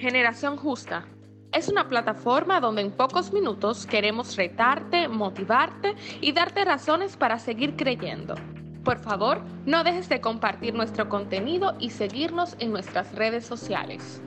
Generación 0.00 0.56
Justa 0.56 1.06
es 1.52 1.68
una 1.68 1.86
plataforma 1.90 2.58
donde 2.58 2.80
en 2.80 2.90
pocos 2.90 3.34
minutos 3.34 3.84
queremos 3.84 4.34
retarte, 4.34 5.08
motivarte 5.08 5.94
y 6.22 6.32
darte 6.32 6.64
razones 6.64 7.18
para 7.18 7.38
seguir 7.38 7.76
creyendo. 7.76 8.34
Por 8.82 8.98
favor, 8.98 9.42
no 9.66 9.84
dejes 9.84 10.08
de 10.08 10.22
compartir 10.22 10.72
nuestro 10.72 11.10
contenido 11.10 11.76
y 11.78 11.90
seguirnos 11.90 12.56
en 12.60 12.70
nuestras 12.70 13.14
redes 13.14 13.44
sociales. 13.44 14.22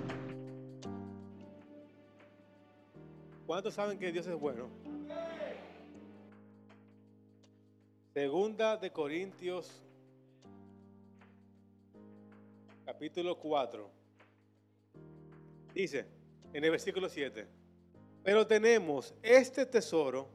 ¿Cuántos 3.48 3.74
saben 3.74 3.98
que 3.98 4.12
Dios 4.12 4.28
es 4.28 4.40
bueno? 4.40 4.70
Segunda 8.14 8.78
de 8.78 8.92
Corintios, 8.92 9.82
capítulo 12.86 13.36
4. 13.40 14.03
Dice 15.74 16.06
en 16.54 16.64
el 16.64 16.70
versículo 16.70 17.10
7, 17.10 17.48
pero 18.24 18.46
tenemos 18.46 19.16
este 19.24 19.66
tesoro 19.66 20.30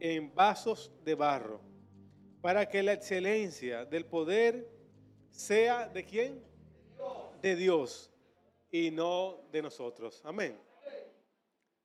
en 0.00 0.34
vasos 0.34 0.90
de 1.04 1.14
barro, 1.14 1.60
para 2.40 2.66
que 2.66 2.82
la 2.82 2.94
excelencia 2.94 3.84
del 3.84 4.06
poder 4.06 4.66
sea 5.30 5.88
de 5.88 6.04
quién? 6.04 6.42
De 7.42 7.56
Dios 7.56 8.10
y 8.70 8.90
no 8.90 9.46
de 9.52 9.60
nosotros. 9.60 10.22
Amén. 10.24 10.58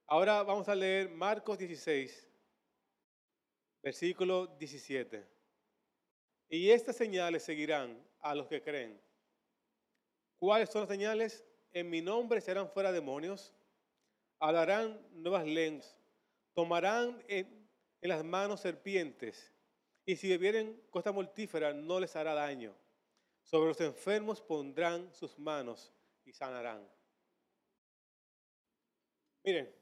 Ahora 0.07 0.41
vamos 0.43 0.69
a 0.69 0.75
leer 0.75 1.09
Marcos 1.09 1.57
16, 1.57 2.29
versículo 3.81 4.47
17. 4.47 5.27
Y 6.49 6.69
estas 6.69 6.95
señales 6.95 7.43
seguirán 7.43 8.01
a 8.21 8.33
los 8.33 8.47
que 8.47 8.61
creen. 8.61 9.01
¿Cuáles 10.39 10.69
son 10.69 10.81
las 10.81 10.89
señales? 10.89 11.43
En 11.73 11.89
mi 11.89 12.01
nombre 12.01 12.39
serán 12.39 12.69
fuera 12.69 12.91
demonios, 12.91 13.51
hablarán 14.39 15.01
nuevas 15.11 15.43
lenguas, 15.45 15.97
tomarán 16.53 17.23
en, 17.27 17.67
en 17.99 18.09
las 18.09 18.23
manos 18.23 18.61
serpientes, 18.61 19.51
y 20.05 20.15
si 20.15 20.29
bebieren 20.29 20.79
cosa 20.91 21.11
mortífera 21.11 21.73
no 21.73 21.99
les 21.99 22.15
hará 22.15 22.35
daño. 22.35 22.75
Sobre 23.41 23.69
los 23.69 23.81
enfermos 23.81 24.39
pondrán 24.39 25.11
sus 25.13 25.37
manos 25.39 25.91
y 26.25 26.31
sanarán. 26.31 26.87
Miren, 29.43 29.73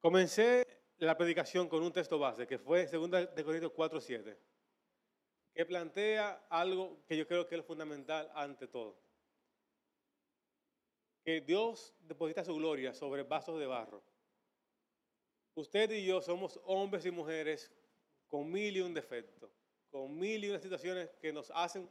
comencé 0.00 0.64
la 0.98 1.16
predicación 1.16 1.68
con 1.68 1.82
un 1.82 1.92
texto 1.92 2.18
base 2.18 2.46
que 2.46 2.58
fue 2.58 2.86
2 2.86 3.34
de 3.34 3.44
Corintios 3.44 3.72
4:7, 3.72 4.36
que 5.54 5.64
plantea 5.64 6.46
algo 6.50 7.02
que 7.06 7.16
yo 7.16 7.26
creo 7.26 7.46
que 7.46 7.56
es 7.56 7.64
fundamental 7.64 8.30
ante 8.34 8.68
todo 8.68 9.07
que 11.28 11.42
Dios 11.42 11.94
deposita 12.00 12.42
su 12.42 12.54
gloria 12.54 12.94
sobre 12.94 13.22
vasos 13.22 13.60
de 13.60 13.66
barro. 13.66 14.02
Usted 15.54 15.90
y 15.90 16.06
yo 16.06 16.22
somos 16.22 16.58
hombres 16.64 17.04
y 17.04 17.10
mujeres 17.10 17.70
con 18.28 18.50
mil 18.50 18.74
y 18.74 18.80
un 18.80 18.94
defectos, 18.94 19.50
con 19.90 20.18
mil 20.18 20.42
y 20.42 20.48
una 20.48 20.58
situaciones 20.58 21.10
que 21.20 21.30
nos 21.30 21.52
hacen 21.54 21.86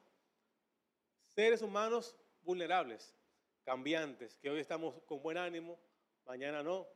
seres 1.36 1.62
humanos 1.62 2.18
vulnerables, 2.42 3.16
cambiantes, 3.64 4.40
que 4.40 4.50
hoy 4.50 4.60
estamos 4.60 5.00
con 5.04 5.22
buen 5.22 5.38
ánimo, 5.38 5.80
mañana 6.26 6.64
no. 6.64 6.88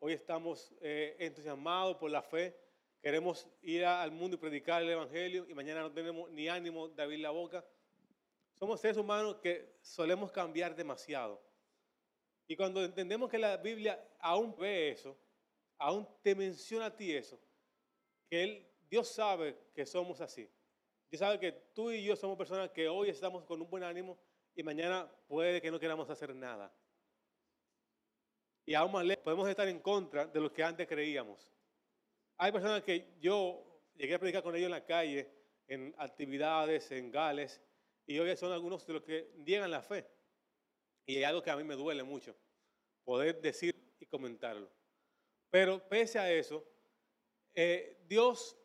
Hoy 0.00 0.12
estamos 0.12 0.74
eh, 0.80 1.14
entusiasmados 1.20 1.98
por 1.98 2.10
la 2.10 2.22
fe, 2.22 2.58
queremos 3.00 3.46
ir 3.62 3.84
al 3.84 4.10
mundo 4.10 4.34
y 4.34 4.40
predicar 4.40 4.82
el 4.82 4.90
Evangelio 4.90 5.46
y 5.48 5.54
mañana 5.54 5.82
no 5.82 5.92
tenemos 5.92 6.28
ni 6.32 6.48
ánimo 6.48 6.88
de 6.88 7.00
abrir 7.00 7.20
la 7.20 7.30
boca. 7.30 7.64
Somos 8.54 8.80
seres 8.80 8.96
humanos 8.96 9.36
que 9.42 9.76
solemos 9.80 10.30
cambiar 10.30 10.74
demasiado. 10.74 11.42
Y 12.46 12.56
cuando 12.56 12.84
entendemos 12.84 13.30
que 13.30 13.38
la 13.38 13.56
Biblia 13.56 14.02
aún 14.20 14.54
ve 14.56 14.90
eso, 14.90 15.16
aún 15.78 16.06
te 16.22 16.34
menciona 16.34 16.86
a 16.86 16.96
ti 16.96 17.12
eso, 17.12 17.38
que 18.28 18.42
él, 18.42 18.66
Dios 18.88 19.08
sabe 19.08 19.56
que 19.74 19.86
somos 19.86 20.20
así. 20.20 20.48
Dios 21.10 21.20
sabe 21.20 21.38
que 21.38 21.52
tú 21.52 21.90
y 21.90 22.04
yo 22.04 22.16
somos 22.16 22.36
personas 22.36 22.70
que 22.70 22.88
hoy 22.88 23.08
estamos 23.08 23.44
con 23.44 23.60
un 23.60 23.70
buen 23.70 23.82
ánimo 23.82 24.18
y 24.54 24.62
mañana 24.62 25.10
puede 25.26 25.60
que 25.60 25.70
no 25.70 25.80
queramos 25.80 26.08
hacer 26.10 26.34
nada. 26.34 26.72
Y 28.66 28.74
aún 28.74 28.92
más 28.92 29.04
lejos, 29.04 29.24
podemos 29.24 29.48
estar 29.48 29.68
en 29.68 29.80
contra 29.80 30.26
de 30.26 30.40
lo 30.40 30.52
que 30.52 30.62
antes 30.62 30.86
creíamos. 30.86 31.50
Hay 32.36 32.50
personas 32.50 32.82
que 32.82 33.14
yo 33.20 33.62
llegué 33.94 34.14
a 34.14 34.18
predicar 34.18 34.42
con 34.42 34.54
ellos 34.54 34.66
en 34.66 34.70
la 34.72 34.84
calle, 34.84 35.30
en 35.68 35.94
actividades, 35.98 36.90
en 36.90 37.10
Gales, 37.10 37.60
y 38.06 38.18
hoy 38.18 38.36
son 38.36 38.52
algunos 38.52 38.86
de 38.86 38.92
los 38.92 39.02
que 39.02 39.32
niegan 39.36 39.70
la 39.70 39.82
fe. 39.82 40.06
Y 41.06 41.16
hay 41.16 41.24
algo 41.24 41.42
que 41.42 41.50
a 41.50 41.56
mí 41.56 41.64
me 41.64 41.74
duele 41.74 42.02
mucho, 42.02 42.36
poder 43.04 43.40
decir 43.40 43.74
y 43.98 44.06
comentarlo. 44.06 44.70
Pero 45.50 45.86
pese 45.88 46.18
a 46.18 46.32
eso, 46.32 46.64
eh, 47.54 48.02
Dios 48.06 48.56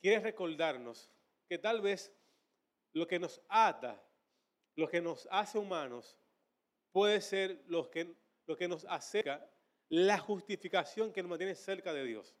quiere 0.00 0.20
recordarnos 0.20 1.10
que 1.48 1.58
tal 1.58 1.80
vez 1.80 2.12
lo 2.92 3.06
que 3.06 3.18
nos 3.18 3.40
ata, 3.48 4.02
lo 4.76 4.88
que 4.88 5.00
nos 5.00 5.28
hace 5.30 5.58
humanos, 5.58 6.16
puede 6.92 7.20
ser 7.20 7.62
lo 7.66 7.90
que, 7.90 8.14
lo 8.46 8.56
que 8.56 8.68
nos 8.68 8.84
acerca, 8.86 9.48
la 9.88 10.18
justificación 10.18 11.12
que 11.12 11.22
nos 11.22 11.30
mantiene 11.30 11.54
cerca 11.54 11.92
de 11.92 12.04
Dios. 12.04 12.36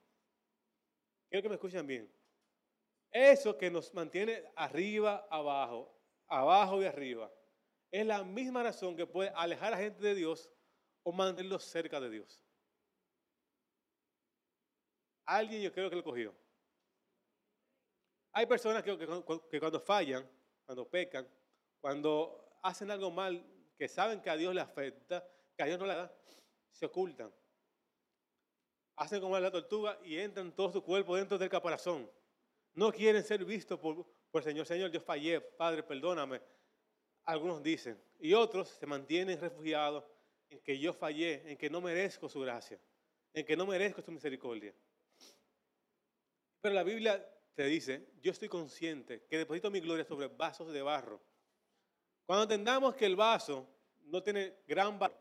Quiero 1.28 1.42
que 1.42 1.48
me 1.48 1.54
escuchen 1.56 1.86
bien. 1.86 2.10
Eso 3.10 3.56
que 3.56 3.70
nos 3.70 3.92
mantiene 3.94 4.44
arriba, 4.54 5.26
abajo, 5.30 5.97
abajo 6.28 6.82
y 6.82 6.86
arriba, 6.86 7.32
es 7.90 8.06
la 8.06 8.22
misma 8.22 8.62
razón 8.62 8.96
que 8.96 9.06
puede 9.06 9.30
alejar 9.34 9.68
a 9.68 9.76
la 9.76 9.82
gente 9.82 10.02
de 10.02 10.14
Dios 10.14 10.50
o 11.02 11.12
mantenerlos 11.12 11.64
cerca 11.64 12.00
de 12.00 12.10
Dios. 12.10 12.44
Alguien 15.24 15.62
yo 15.62 15.72
creo 15.72 15.90
que 15.90 15.96
lo 15.96 16.04
cogió. 16.04 16.34
Hay 18.32 18.46
personas 18.46 18.82
que, 18.82 19.58
cuando 19.58 19.80
fallan, 19.80 20.28
cuando 20.64 20.88
pecan, 20.88 21.28
cuando 21.80 22.58
hacen 22.62 22.90
algo 22.90 23.10
mal, 23.10 23.44
que 23.76 23.88
saben 23.88 24.20
que 24.20 24.30
a 24.30 24.36
Dios 24.36 24.54
le 24.54 24.60
afecta, 24.60 25.26
que 25.56 25.62
a 25.62 25.66
Dios 25.66 25.78
no 25.78 25.86
le 25.86 25.94
da, 25.94 26.14
se 26.70 26.86
ocultan. 26.86 27.32
Hacen 28.96 29.20
como 29.20 29.38
la 29.38 29.50
tortuga 29.50 29.98
y 30.02 30.18
entran 30.18 30.54
todo 30.54 30.72
su 30.72 30.82
cuerpo 30.82 31.16
dentro 31.16 31.38
del 31.38 31.48
caparazón. 31.48 32.10
No 32.74 32.92
quieren 32.92 33.22
ser 33.22 33.44
vistos 33.44 33.78
por, 33.78 34.06
el 34.32 34.42
Señor. 34.42 34.66
Señor, 34.66 34.90
yo 34.90 35.00
fallé, 35.00 35.40
Padre, 35.40 35.82
perdóname 35.82 36.40
algunos 37.28 37.62
dicen, 37.62 38.02
y 38.18 38.32
otros 38.32 38.70
se 38.70 38.86
mantienen 38.86 39.38
refugiados 39.38 40.02
en 40.48 40.60
que 40.60 40.78
yo 40.78 40.94
fallé, 40.94 41.42
en 41.44 41.58
que 41.58 41.68
no 41.68 41.82
merezco 41.82 42.26
su 42.26 42.40
gracia, 42.40 42.80
en 43.34 43.44
que 43.44 43.54
no 43.54 43.66
merezco 43.66 44.00
su 44.00 44.10
misericordia. 44.10 44.74
Pero 46.62 46.74
la 46.74 46.82
Biblia 46.82 47.22
te 47.54 47.64
dice, 47.64 48.08
yo 48.22 48.32
estoy 48.32 48.48
consciente 48.48 49.26
que 49.28 49.36
deposito 49.36 49.70
mi 49.70 49.80
gloria 49.80 50.06
sobre 50.06 50.28
vasos 50.28 50.72
de 50.72 50.80
barro. 50.80 51.20
Cuando 52.24 52.44
entendamos 52.44 52.94
que 52.94 53.04
el 53.04 53.14
vaso 53.14 53.68
no 54.06 54.22
tiene 54.22 54.54
gran 54.66 54.98
valor, 54.98 55.20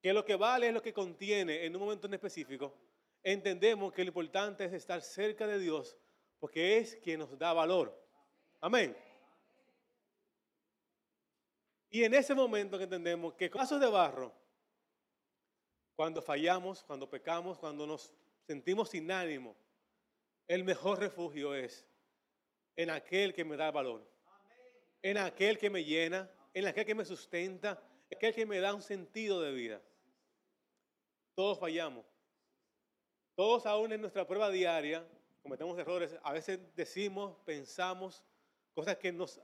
que 0.00 0.12
lo 0.12 0.24
que 0.24 0.34
vale 0.34 0.66
es 0.66 0.74
lo 0.74 0.82
que 0.82 0.92
contiene 0.92 1.64
en 1.64 1.76
un 1.76 1.82
momento 1.82 2.08
en 2.08 2.14
específico, 2.14 2.76
entendemos 3.22 3.92
que 3.92 4.02
lo 4.02 4.08
importante 4.08 4.64
es 4.64 4.72
estar 4.72 5.00
cerca 5.00 5.46
de 5.46 5.60
Dios, 5.60 5.96
porque 6.40 6.78
es 6.78 6.96
quien 6.96 7.20
nos 7.20 7.38
da 7.38 7.52
valor. 7.52 8.01
Amén. 8.62 8.96
Y 11.90 12.04
en 12.04 12.14
ese 12.14 12.32
momento 12.32 12.78
que 12.78 12.84
entendemos 12.84 13.34
que 13.34 13.48
vasos 13.48 13.80
de 13.80 13.90
barro, 13.90 14.32
cuando 15.96 16.22
fallamos, 16.22 16.84
cuando 16.84 17.10
pecamos, 17.10 17.58
cuando 17.58 17.86
nos 17.88 18.14
sentimos 18.46 18.88
sin 18.90 19.10
ánimo, 19.10 19.56
el 20.46 20.62
mejor 20.62 21.00
refugio 21.00 21.54
es 21.56 21.84
en 22.76 22.90
aquel 22.90 23.34
que 23.34 23.44
me 23.44 23.56
da 23.56 23.72
valor, 23.72 24.08
en 25.02 25.18
aquel 25.18 25.58
que 25.58 25.68
me 25.68 25.84
llena, 25.84 26.30
en 26.54 26.66
aquel 26.66 26.86
que 26.86 26.94
me 26.94 27.04
sustenta, 27.04 27.82
en 28.10 28.16
aquel 28.16 28.32
que 28.32 28.46
me 28.46 28.60
da 28.60 28.74
un 28.74 28.82
sentido 28.82 29.40
de 29.40 29.52
vida. 29.52 29.82
Todos 31.34 31.58
fallamos. 31.58 32.06
Todos 33.34 33.66
aún 33.66 33.92
en 33.92 34.00
nuestra 34.00 34.24
prueba 34.24 34.50
diaria 34.50 35.04
cometemos 35.42 35.76
errores. 35.78 36.16
A 36.22 36.32
veces 36.32 36.60
decimos, 36.76 37.36
pensamos 37.44 38.22
cosas 38.74 38.96
que 38.96 39.12
nos 39.12 39.40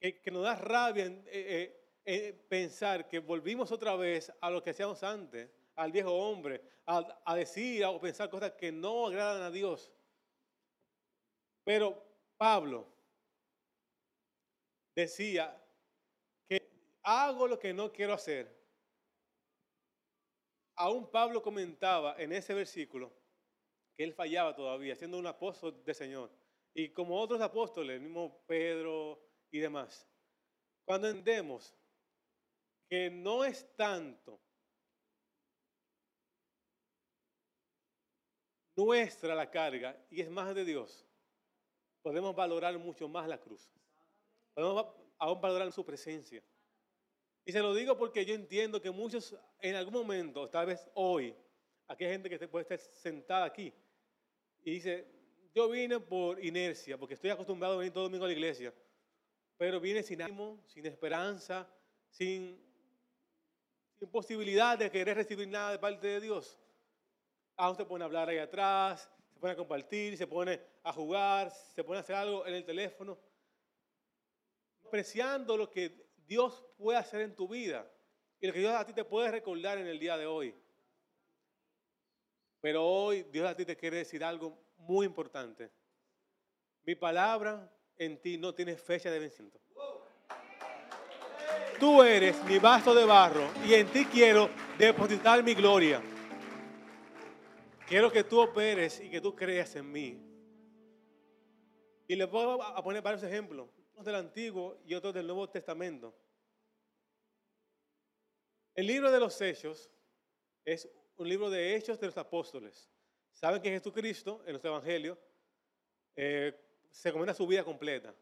que, 0.00 0.30
nos 0.30 0.42
da 0.42 0.54
rabia 0.54 1.06
eh, 1.26 1.84
eh, 2.04 2.32
pensar 2.48 3.08
que 3.08 3.18
volvimos 3.18 3.72
otra 3.72 3.96
vez 3.96 4.30
a 4.40 4.50
lo 4.50 4.62
que 4.62 4.70
hacíamos 4.70 5.02
antes, 5.02 5.50
al 5.76 5.90
viejo 5.90 6.12
hombre, 6.12 6.62
a, 6.86 7.22
a 7.24 7.34
decir 7.34 7.84
o 7.86 8.00
pensar 8.00 8.28
cosas 8.28 8.52
que 8.52 8.70
no 8.70 9.06
agradan 9.06 9.42
a 9.42 9.50
Dios. 9.50 9.90
Pero 11.64 12.02
Pablo 12.36 12.86
decía 14.94 15.58
que 16.46 16.70
hago 17.02 17.48
lo 17.48 17.58
que 17.58 17.72
no 17.72 17.90
quiero 17.90 18.12
hacer. 18.12 18.54
Aún 20.76 21.10
Pablo 21.10 21.40
comentaba 21.40 22.16
en 22.18 22.32
ese 22.32 22.52
versículo 22.52 23.12
que 23.96 24.04
él 24.04 24.12
fallaba 24.12 24.54
todavía, 24.54 24.94
siendo 24.96 25.18
un 25.18 25.26
apóstol 25.26 25.82
del 25.84 25.94
Señor. 25.94 26.43
Y 26.74 26.92
como 26.92 27.20
otros 27.20 27.40
apóstoles, 27.40 27.96
el 27.96 28.02
mismo 28.02 28.44
Pedro, 28.46 29.24
y 29.54 29.60
demás. 29.60 30.10
Cuando 30.84 31.08
entendemos 31.08 31.72
que 32.88 33.08
no 33.08 33.44
es 33.44 33.64
tanto 33.76 34.40
nuestra 38.76 39.36
la 39.36 39.48
carga 39.48 39.96
y 40.10 40.20
es 40.20 40.28
más 40.28 40.52
de 40.56 40.64
Dios, 40.64 41.06
podemos 42.02 42.34
valorar 42.34 42.76
mucho 42.78 43.08
más 43.08 43.28
la 43.28 43.40
cruz. 43.40 43.72
Podemos 44.54 44.86
aún 45.18 45.40
valorar 45.40 45.70
su 45.70 45.84
presencia. 45.84 46.42
Y 47.44 47.52
se 47.52 47.60
lo 47.60 47.72
digo 47.74 47.96
porque 47.96 48.24
yo 48.24 48.34
entiendo 48.34 48.82
que 48.82 48.90
muchos 48.90 49.36
en 49.60 49.76
algún 49.76 49.94
momento, 49.94 50.50
tal 50.50 50.66
vez 50.66 50.90
hoy, 50.94 51.32
aquí 51.86 52.04
hay 52.04 52.10
gente 52.10 52.28
que 52.28 52.48
puede 52.48 52.62
estar 52.62 52.80
sentada 52.80 53.44
aquí 53.44 53.72
y 54.64 54.72
dice, 54.72 55.13
yo 55.54 55.68
vine 55.68 56.00
por 56.00 56.44
inercia, 56.44 56.98
porque 56.98 57.14
estoy 57.14 57.30
acostumbrado 57.30 57.74
a 57.74 57.78
venir 57.78 57.92
todo 57.92 58.04
domingo 58.04 58.24
a 58.24 58.28
la 58.28 58.34
iglesia, 58.34 58.74
pero 59.56 59.78
vine 59.78 60.02
sin 60.02 60.20
ánimo, 60.20 60.60
sin 60.66 60.84
esperanza, 60.84 61.68
sin, 62.08 62.60
sin 63.96 64.08
posibilidad 64.10 64.76
de 64.76 64.90
querer 64.90 65.16
recibir 65.16 65.46
nada 65.46 65.70
de 65.70 65.78
parte 65.78 66.08
de 66.08 66.20
Dios. 66.20 66.58
Aún 67.56 67.76
se 67.76 67.84
pone 67.84 68.02
a 68.02 68.06
hablar 68.06 68.28
ahí 68.28 68.38
atrás, 68.38 69.08
se 69.32 69.38
pone 69.38 69.52
a 69.52 69.56
compartir, 69.56 70.16
se 70.16 70.26
pone 70.26 70.60
a 70.82 70.92
jugar, 70.92 71.52
se 71.52 71.84
pone 71.84 71.98
a 71.98 72.00
hacer 72.00 72.16
algo 72.16 72.44
en 72.46 72.54
el 72.54 72.64
teléfono, 72.64 73.16
apreciando 74.84 75.56
lo 75.56 75.70
que 75.70 76.04
Dios 76.26 76.64
puede 76.76 76.98
hacer 76.98 77.20
en 77.20 77.36
tu 77.36 77.46
vida 77.46 77.88
y 78.40 78.48
lo 78.48 78.52
que 78.52 78.58
Dios 78.58 78.74
a 78.74 78.84
ti 78.84 78.92
te 78.92 79.04
puede 79.04 79.30
recordar 79.30 79.78
en 79.78 79.86
el 79.86 80.00
día 80.00 80.16
de 80.16 80.26
hoy. 80.26 80.52
Pero 82.60 82.84
hoy 82.84 83.22
Dios 83.30 83.48
a 83.48 83.54
ti 83.54 83.64
te 83.64 83.76
quiere 83.76 83.98
decir 83.98 84.24
algo 84.24 84.63
muy 84.86 85.06
importante. 85.06 85.70
Mi 86.84 86.94
palabra 86.94 87.70
en 87.96 88.20
ti 88.20 88.36
no 88.36 88.54
tiene 88.54 88.76
fecha 88.76 89.10
de 89.10 89.18
vencimiento. 89.18 89.60
Tú 91.78 92.02
eres 92.02 92.42
mi 92.44 92.58
vaso 92.58 92.94
de 92.94 93.04
barro 93.04 93.48
y 93.66 93.74
en 93.74 93.86
ti 93.88 94.04
quiero 94.06 94.48
depositar 94.78 95.42
mi 95.42 95.54
gloria. 95.54 96.00
Quiero 97.86 98.10
que 98.10 98.24
tú 98.24 98.40
operes 98.40 99.00
y 99.00 99.10
que 99.10 99.20
tú 99.20 99.34
creas 99.34 99.74
en 99.76 99.90
mí. 99.90 100.20
Y 102.06 102.16
les 102.16 102.30
voy 102.30 102.58
a 102.60 102.82
poner 102.82 103.02
varios 103.02 103.22
ejemplos, 103.22 103.68
unos 103.92 104.04
del 104.04 104.14
Antiguo 104.14 104.78
y 104.84 104.94
otros 104.94 105.14
del 105.14 105.26
Nuevo 105.26 105.48
Testamento. 105.48 106.14
El 108.74 108.86
libro 108.86 109.10
de 109.10 109.20
los 109.20 109.40
Hechos 109.40 109.90
es 110.64 110.88
un 111.16 111.28
libro 111.28 111.50
de 111.50 111.76
Hechos 111.76 111.98
de 112.00 112.06
los 112.06 112.16
Apóstoles. 112.16 112.90
Saben 113.34 113.60
que 113.60 113.68
Jesucristo, 113.70 114.42
en 114.46 114.52
nuestro 114.52 114.70
Evangelio, 114.70 115.18
eh, 116.16 116.54
se 116.88 117.12
comenta 117.12 117.34
su 117.34 117.46
vida 117.46 117.64
completa. 117.64 118.14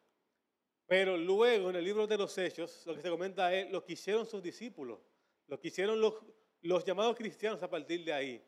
Pero 0.87 1.17
luego 1.17 1.70
en 1.70 1.76
el 1.76 1.85
libro 1.85 2.06
de 2.06 2.17
los 2.19 2.37
Hechos, 2.38 2.82
lo 2.87 2.97
que 2.97 3.03
se 3.03 3.11
comenta 3.11 3.55
es 3.55 3.70
lo 3.70 3.85
que 3.85 3.93
hicieron 3.93 4.26
sus 4.26 4.43
discípulos, 4.43 4.99
lo 5.47 5.61
que 5.61 5.69
hicieron 5.69 6.00
los, 6.00 6.14
los 6.62 6.85
llamados 6.85 7.17
cristianos 7.17 7.62
a 7.62 7.70
partir 7.70 8.05
de 8.05 8.12
ahí. 8.12 8.44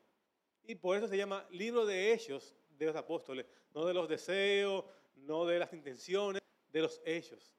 Y 0.67 0.75
por 0.75 0.97
eso 0.97 1.07
se 1.07 1.17
llama 1.17 1.47
libro 1.51 1.85
de 1.85 2.13
hechos 2.13 2.57
de 2.71 2.87
los 2.87 2.97
apóstoles, 2.97 3.47
no 3.75 3.85
de 3.85 3.95
los 3.95 4.09
deseos, 4.09 4.85
no 5.15 5.47
de 5.47 5.59
las 5.59 5.73
intenciones, 5.73 6.43
de 6.73 6.81
los 6.81 7.01
hechos, 7.05 7.55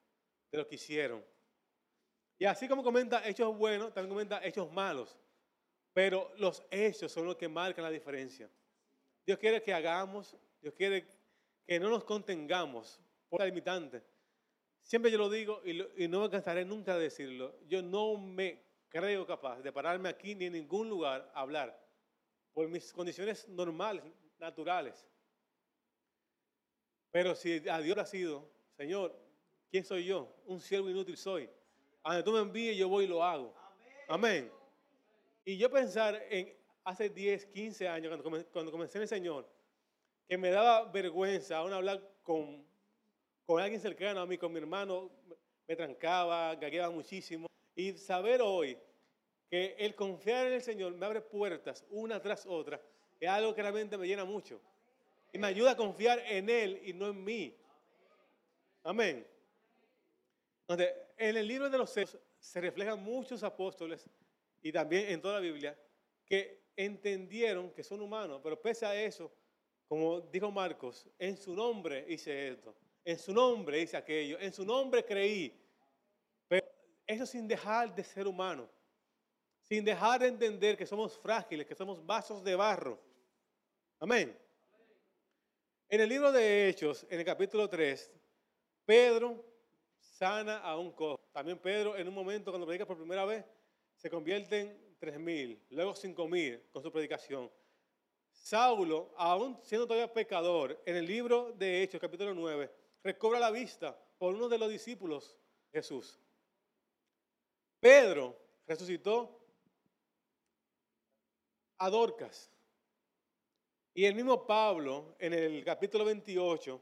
de 0.50 0.58
lo 0.58 0.66
que 0.66 0.74
hicieron. 0.74 1.24
Y 2.38 2.44
así 2.44 2.68
como 2.68 2.82
comenta 2.82 3.26
hechos 3.26 3.56
buenos, 3.56 3.94
también 3.94 4.10
comenta 4.10 4.44
hechos 4.44 4.70
malos. 4.70 5.16
Pero 5.92 6.30
los 6.36 6.62
hechos 6.70 7.10
son 7.10 7.24
los 7.24 7.36
que 7.36 7.48
marcan 7.48 7.84
la 7.84 7.90
diferencia. 7.90 8.50
Dios 9.26 9.38
quiere 9.38 9.60
que 9.60 9.74
hagamos, 9.74 10.36
Dios 10.62 10.72
quiere 10.74 11.06
que 11.66 11.80
no 11.80 11.90
nos 11.90 12.04
contengamos 12.04 13.00
por 13.28 13.40
la 13.40 13.46
limitante. 13.46 14.02
Siempre 14.82 15.10
yo 15.10 15.18
lo 15.18 15.28
digo 15.28 15.60
y, 15.64 16.04
y 16.04 16.06
no 16.06 16.20
me 16.20 16.30
cansaré 16.30 16.64
nunca 16.64 16.94
de 16.94 17.02
decirlo. 17.02 17.58
Yo 17.66 17.82
no 17.82 18.16
me 18.16 18.62
creo 18.88 19.26
capaz 19.26 19.60
de 19.62 19.72
pararme 19.72 20.08
aquí 20.08 20.34
ni 20.36 20.46
en 20.46 20.52
ningún 20.52 20.88
lugar 20.88 21.30
a 21.34 21.40
hablar 21.40 21.76
por 22.54 22.68
mis 22.68 22.92
condiciones 22.92 23.48
normales, 23.48 24.04
naturales. 24.38 25.06
Pero 27.10 27.34
si 27.34 27.68
a 27.68 27.80
Dios 27.80 27.98
ha 27.98 28.06
sido, 28.06 28.48
Señor, 28.76 29.14
¿quién 29.70 29.84
soy 29.84 30.04
yo? 30.04 30.34
Un 30.46 30.60
siervo 30.60 30.88
inútil 30.88 31.16
soy. 31.16 31.50
A 32.04 32.10
donde 32.10 32.22
tú 32.22 32.32
me 32.32 32.40
envíes, 32.40 32.76
yo 32.76 32.88
voy 32.88 33.06
y 33.06 33.08
lo 33.08 33.24
hago. 33.24 33.54
Amén. 34.08 34.52
Y 35.44 35.58
yo 35.58 35.68
pensar 35.68 36.22
en 36.30 36.55
hace 36.86 37.10
10, 37.10 37.46
15 37.46 37.88
años, 37.88 38.22
cuando 38.52 38.70
comencé 38.70 38.98
en 38.98 39.02
el 39.02 39.08
Señor, 39.08 39.44
que 40.28 40.38
me 40.38 40.50
daba 40.50 40.84
vergüenza 40.84 41.56
aún 41.56 41.72
hablar 41.72 42.00
con, 42.22 42.64
con 43.44 43.60
alguien 43.60 43.80
cercano 43.80 44.20
a 44.20 44.26
mí, 44.26 44.38
con 44.38 44.52
mi 44.52 44.60
hermano, 44.60 45.10
me 45.66 45.74
trancaba, 45.74 46.54
gagueaba 46.54 46.94
muchísimo. 46.94 47.48
Y 47.74 47.94
saber 47.94 48.40
hoy 48.40 48.78
que 49.50 49.74
el 49.80 49.96
confiar 49.96 50.46
en 50.46 50.52
el 50.52 50.62
Señor 50.62 50.94
me 50.94 51.04
abre 51.04 51.20
puertas 51.20 51.84
una 51.90 52.22
tras 52.22 52.46
otra, 52.46 52.80
es 53.18 53.28
algo 53.28 53.52
que 53.52 53.62
realmente 53.62 53.98
me 53.98 54.06
llena 54.06 54.24
mucho. 54.24 54.60
Y 55.32 55.38
me 55.38 55.48
ayuda 55.48 55.72
a 55.72 55.76
confiar 55.76 56.20
en 56.20 56.48
Él 56.48 56.80
y 56.84 56.92
no 56.92 57.08
en 57.08 57.24
mí. 57.24 57.52
Amén. 58.84 59.26
Donde 60.68 60.94
en 61.16 61.36
el 61.36 61.48
libro 61.48 61.68
de 61.68 61.78
los 61.78 61.96
Hechos 61.96 62.20
se 62.38 62.60
reflejan 62.60 63.02
muchos 63.02 63.42
apóstoles 63.42 64.08
y 64.62 64.70
también 64.70 65.08
en 65.10 65.20
toda 65.20 65.34
la 65.34 65.40
Biblia 65.40 65.76
que 66.24 66.65
entendieron 66.76 67.70
que 67.70 67.82
son 67.82 68.00
humanos, 68.00 68.40
pero 68.42 68.60
pese 68.60 68.86
a 68.86 68.94
eso, 69.00 69.32
como 69.88 70.20
dijo 70.20 70.50
Marcos, 70.50 71.08
en 71.18 71.36
su 71.36 71.54
nombre 71.54 72.04
hice 72.08 72.48
esto, 72.48 72.76
en 73.04 73.18
su 73.18 73.32
nombre 73.32 73.80
hice 73.80 73.96
aquello, 73.96 74.38
en 74.38 74.52
su 74.52 74.64
nombre 74.64 75.04
creí. 75.04 75.58
Pero 76.48 76.66
eso 77.06 77.24
sin 77.26 77.48
dejar 77.48 77.94
de 77.94 78.04
ser 78.04 78.26
humano 78.26 78.68
sin 79.68 79.84
dejar 79.84 80.20
de 80.20 80.28
entender 80.28 80.76
que 80.76 80.86
somos 80.86 81.18
frágiles, 81.18 81.66
que 81.66 81.74
somos 81.74 82.04
vasos 82.04 82.42
de 82.44 82.54
barro. 82.54 83.00
Amén. 83.98 84.36
En 85.88 86.00
el 86.00 86.08
libro 86.08 86.30
de 86.30 86.68
Hechos, 86.68 87.04
en 87.10 87.18
el 87.18 87.24
capítulo 87.24 87.68
3, 87.68 88.12
Pedro 88.84 89.44
sana 89.98 90.58
a 90.58 90.78
un 90.78 90.92
cojo. 90.92 91.18
También 91.32 91.58
Pedro, 91.58 91.96
en 91.96 92.06
un 92.06 92.14
momento, 92.14 92.52
cuando 92.52 92.66
predica 92.66 92.86
por 92.86 92.96
primera 92.96 93.24
vez, 93.24 93.44
se 93.96 94.08
convierte 94.08 94.60
en 94.60 94.85
tres 94.98 95.18
mil, 95.18 95.62
luego 95.70 95.94
cinco 95.94 96.26
mil 96.28 96.62
con 96.70 96.82
su 96.82 96.90
predicación. 96.90 97.50
Saulo, 98.30 99.12
aún 99.16 99.58
siendo 99.62 99.86
todavía 99.86 100.12
pecador, 100.12 100.80
en 100.84 100.96
el 100.96 101.06
libro 101.06 101.52
de 101.52 101.82
Hechos, 101.82 102.00
capítulo 102.00 102.34
9, 102.34 102.70
recobra 103.02 103.40
la 103.40 103.50
vista 103.50 103.98
por 104.18 104.34
uno 104.34 104.48
de 104.48 104.58
los 104.58 104.70
discípulos 104.70 105.36
Jesús. 105.72 106.20
Pedro 107.80 108.36
resucitó 108.66 109.40
a 111.78 111.90
Dorcas. 111.90 112.50
Y 113.94 114.04
el 114.04 114.14
mismo 114.14 114.46
Pablo, 114.46 115.16
en 115.18 115.32
el 115.32 115.64
capítulo 115.64 116.04
28, 116.04 116.80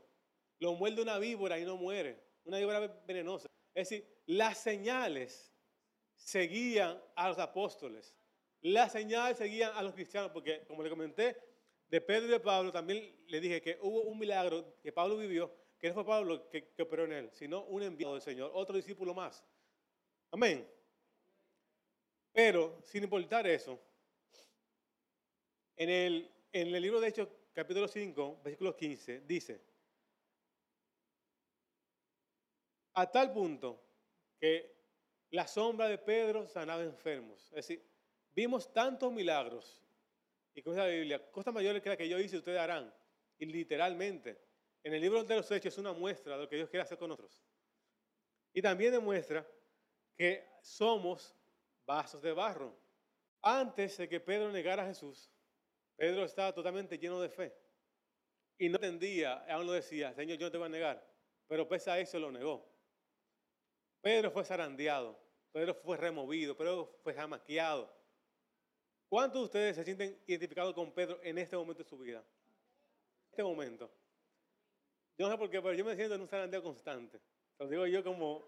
lo 0.58 0.74
muerde 0.74 1.02
una 1.02 1.18
víbora 1.18 1.58
y 1.58 1.64
no 1.64 1.76
muere, 1.76 2.20
una 2.44 2.58
víbora 2.58 2.80
venenosa. 3.06 3.48
Es 3.72 3.88
decir, 3.88 4.22
las 4.26 4.58
señales 4.58 5.53
seguían 6.16 7.00
a 7.14 7.28
los 7.28 7.38
apóstoles. 7.38 8.16
Las 8.60 8.92
señales 8.92 9.36
seguían 9.36 9.72
a 9.74 9.82
los 9.82 9.92
cristianos, 9.92 10.30
porque 10.32 10.64
como 10.66 10.82
le 10.82 10.90
comenté, 10.90 11.36
de 11.88 12.00
Pedro 12.00 12.26
y 12.26 12.30
de 12.30 12.40
Pablo 12.40 12.72
también 12.72 13.14
le 13.26 13.40
dije 13.40 13.60
que 13.60 13.78
hubo 13.82 14.02
un 14.02 14.18
milagro 14.18 14.78
que 14.82 14.90
Pablo 14.92 15.16
vivió, 15.16 15.54
que 15.78 15.88
no 15.88 15.94
fue 15.94 16.06
Pablo 16.06 16.48
que, 16.48 16.72
operó 16.80 17.04
en 17.04 17.12
él, 17.12 17.30
sino 17.32 17.64
un 17.64 17.82
enviado 17.82 18.14
del 18.14 18.22
Señor, 18.22 18.50
otro 18.54 18.76
discípulo 18.76 19.14
más. 19.14 19.44
Amén. 20.30 20.68
Pero, 22.32 22.80
sin 22.82 23.04
importar 23.04 23.46
eso, 23.46 23.78
en 25.76 25.90
el, 25.90 26.32
en 26.52 26.74
el 26.74 26.82
libro 26.82 27.00
de 27.00 27.08
Hechos, 27.08 27.28
capítulo 27.52 27.86
5, 27.86 28.40
versículo 28.42 28.76
15, 28.76 29.20
dice, 29.20 29.60
a 32.94 33.10
tal 33.10 33.32
punto 33.32 33.80
que 34.40 34.73
la 35.34 35.48
sombra 35.48 35.88
de 35.88 35.98
Pedro 35.98 36.46
sanaba 36.46 36.84
enfermos. 36.84 37.46
Es 37.46 37.66
decir, 37.66 37.84
vimos 38.34 38.72
tantos 38.72 39.12
milagros. 39.12 39.82
Y 40.54 40.62
dice 40.62 40.76
la 40.76 40.86
Biblia, 40.86 41.30
cosas 41.32 41.52
mayores 41.52 41.82
que 41.82 41.88
las 41.88 41.98
que 41.98 42.08
yo 42.08 42.20
hice, 42.20 42.36
ustedes 42.36 42.60
harán. 42.60 42.94
Y 43.38 43.46
literalmente, 43.46 44.40
en 44.84 44.94
el 44.94 45.00
libro 45.00 45.24
de 45.24 45.34
los 45.34 45.50
Hechos 45.50 45.74
es 45.74 45.78
una 45.78 45.92
muestra 45.92 46.36
de 46.36 46.42
lo 46.42 46.48
que 46.48 46.54
Dios 46.54 46.70
quiere 46.70 46.84
hacer 46.84 46.98
con 46.98 47.08
nosotros. 47.08 47.42
Y 48.52 48.62
también 48.62 48.92
demuestra 48.92 49.44
que 50.16 50.46
somos 50.62 51.34
vasos 51.84 52.22
de 52.22 52.32
barro. 52.32 52.72
Antes 53.42 53.96
de 53.96 54.08
que 54.08 54.20
Pedro 54.20 54.52
negara 54.52 54.84
a 54.84 54.86
Jesús, 54.86 55.32
Pedro 55.96 56.24
estaba 56.24 56.52
totalmente 56.52 56.96
lleno 56.96 57.20
de 57.20 57.28
fe. 57.28 57.52
Y 58.56 58.68
no 58.68 58.76
entendía, 58.76 59.44
aún 59.52 59.66
lo 59.66 59.72
decía, 59.72 60.14
Señor, 60.14 60.38
yo 60.38 60.46
no 60.46 60.52
te 60.52 60.58
voy 60.58 60.66
a 60.66 60.70
negar. 60.70 61.04
Pero 61.48 61.66
pese 61.66 61.90
a 61.90 61.98
eso 61.98 62.20
lo 62.20 62.30
negó. 62.30 62.72
Pedro 64.00 64.30
fue 64.30 64.44
zarandeado, 64.44 65.23
Pedro 65.54 65.72
fue 65.72 65.96
removido, 65.96 66.56
Pedro 66.56 66.98
fue 67.04 67.14
jamaqueado. 67.14 67.88
¿Cuántos 69.08 69.40
de 69.40 69.44
ustedes 69.44 69.76
se 69.76 69.84
sienten 69.84 70.20
identificados 70.26 70.74
con 70.74 70.90
Pedro 70.90 71.20
en 71.22 71.38
este 71.38 71.56
momento 71.56 71.84
de 71.84 71.88
su 71.88 71.96
vida? 71.96 72.18
En 72.18 73.30
este 73.30 73.44
momento. 73.44 73.88
Yo 75.16 75.26
no 75.26 75.30
sé 75.30 75.38
por 75.38 75.48
qué, 75.48 75.62
pero 75.62 75.72
yo 75.74 75.84
me 75.84 75.94
siento 75.94 76.16
en 76.16 76.22
un 76.22 76.26
zarandeo 76.26 76.60
constante. 76.60 77.20
Lo 77.60 77.68
digo 77.68 77.86
yo 77.86 78.02
como 78.02 78.42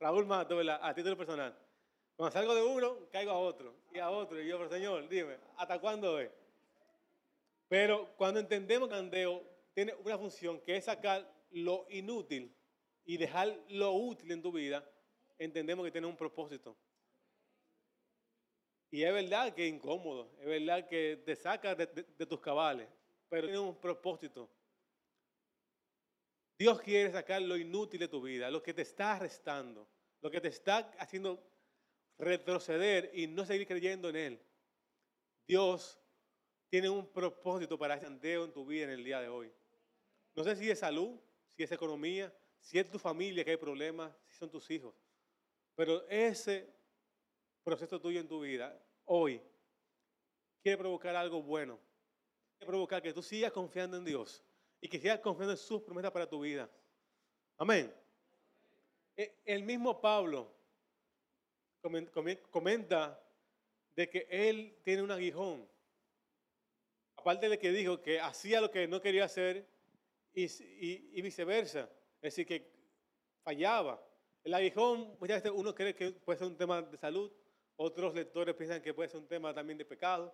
Raúl 0.00 0.24
Mato, 0.24 0.58
a 0.58 0.94
título 0.94 1.14
personal. 1.14 1.54
Cuando 2.16 2.32
salgo 2.32 2.54
de 2.54 2.62
uno, 2.62 3.06
caigo 3.12 3.32
a 3.32 3.38
otro 3.38 3.74
y 3.92 3.98
a 3.98 4.08
otro. 4.08 4.40
Y 4.40 4.48
yo, 4.48 4.56
pero 4.56 4.70
Señor, 4.70 5.06
dime, 5.10 5.36
¿hasta 5.58 5.78
cuándo 5.78 6.18
es? 6.18 6.30
Pero 7.68 8.08
cuando 8.16 8.40
entendemos 8.40 8.88
que 8.88 8.94
Andeo 8.94 9.44
tiene 9.74 9.92
una 9.96 10.16
función 10.16 10.58
que 10.62 10.78
es 10.78 10.86
sacar 10.86 11.30
lo 11.50 11.84
inútil 11.90 12.56
y 13.04 13.18
dejar 13.18 13.54
lo 13.68 13.92
útil 13.92 14.32
en 14.32 14.40
tu 14.40 14.52
vida, 14.52 14.90
entendemos 15.38 15.84
que 15.84 15.92
tiene 15.92 16.06
un 16.06 16.16
propósito. 16.16 16.76
Y 18.90 19.02
es 19.02 19.12
verdad 19.12 19.52
que 19.54 19.66
es 19.66 19.74
incómodo, 19.74 20.30
es 20.40 20.46
verdad 20.46 20.88
que 20.88 21.22
te 21.24 21.36
saca 21.36 21.74
de, 21.74 21.86
tus 22.26 22.40
cabales, 22.40 22.88
pero 23.28 23.46
tiene 23.46 23.58
un 23.58 23.78
propósito. 23.80 24.48
Dios 26.58 26.80
quiere 26.80 27.12
sacar 27.12 27.42
lo 27.42 27.56
inútil 27.56 28.00
de 28.00 28.08
tu 28.08 28.22
vida, 28.22 28.50
lo 28.50 28.62
que 28.62 28.72
te 28.72 28.82
está 28.82 29.18
restando, 29.18 29.86
lo 30.22 30.30
que 30.30 30.40
te 30.40 30.48
está 30.48 30.78
haciendo 30.98 31.42
retroceder 32.18 33.10
y 33.12 33.26
no 33.26 33.44
seguir 33.44 33.66
creyendo 33.66 34.08
en 34.08 34.16
Él. 34.16 34.42
Dios 35.46 35.98
tiene 36.70 36.88
un 36.88 37.06
propósito 37.06 37.78
para 37.78 37.96
ese 37.96 38.06
andeo 38.06 38.44
en 38.44 38.52
tu 38.52 38.64
vida 38.64 38.84
en 38.84 38.90
el 38.90 39.04
día 39.04 39.20
de 39.20 39.28
hoy. 39.28 39.52
No 40.34 40.44
sé 40.44 40.56
si 40.56 40.70
es 40.70 40.78
salud, 40.78 41.18
si 41.48 41.62
es 41.62 41.72
economía, 41.72 42.34
si 42.60 42.78
es 42.78 42.90
tu 42.90 42.98
familia 42.98 43.44
que 43.44 43.50
hay 43.50 43.56
problemas, 43.56 44.12
si 44.28 44.38
son 44.38 44.50
tus 44.50 44.70
hijos. 44.70 44.94
Pero 45.76 46.08
ese 46.08 46.68
proceso 47.62 48.00
tuyo 48.00 48.20
en 48.20 48.26
tu 48.26 48.40
vida 48.40 48.76
hoy 49.04 49.40
quiere 50.62 50.78
provocar 50.78 51.14
algo 51.14 51.42
bueno. 51.42 51.78
Quiere 52.58 52.68
provocar 52.68 53.02
que 53.02 53.12
tú 53.12 53.22
sigas 53.22 53.52
confiando 53.52 53.96
en 53.96 54.04
Dios 54.04 54.42
y 54.80 54.88
que 54.88 54.98
sigas 54.98 55.20
confiando 55.20 55.52
en 55.52 55.58
sus 55.58 55.82
promesas 55.82 56.10
para 56.10 56.28
tu 56.28 56.40
vida. 56.40 56.68
Amén. 57.58 57.94
E, 59.16 59.40
el 59.44 59.62
mismo 59.62 60.00
Pablo 60.00 60.54
comenta 62.50 63.22
de 63.94 64.08
que 64.10 64.26
él 64.30 64.78
tiene 64.82 65.02
un 65.02 65.10
aguijón. 65.10 65.68
Aparte 67.16 67.48
de 67.48 67.58
que 67.58 67.72
dijo 67.72 68.00
que 68.00 68.20
hacía 68.20 68.60
lo 68.60 68.70
que 68.70 68.86
no 68.86 69.00
quería 69.00 69.24
hacer 69.24 69.66
y, 70.32 71.22
viceversa. 71.22 71.90
Es 72.20 72.34
decir, 72.34 72.46
que 72.46 72.70
fallaba. 73.42 74.05
El 74.46 74.54
aguijón, 74.54 75.16
muchas 75.18 75.42
veces 75.42 75.50
uno 75.52 75.74
cree 75.74 75.92
que 75.92 76.12
puede 76.12 76.38
ser 76.38 76.46
un 76.46 76.56
tema 76.56 76.80
de 76.80 76.96
salud, 76.96 77.32
otros 77.74 78.14
lectores 78.14 78.54
piensan 78.54 78.80
que 78.80 78.94
puede 78.94 79.08
ser 79.08 79.18
un 79.18 79.26
tema 79.26 79.52
también 79.52 79.76
de 79.76 79.84
pecado. 79.84 80.32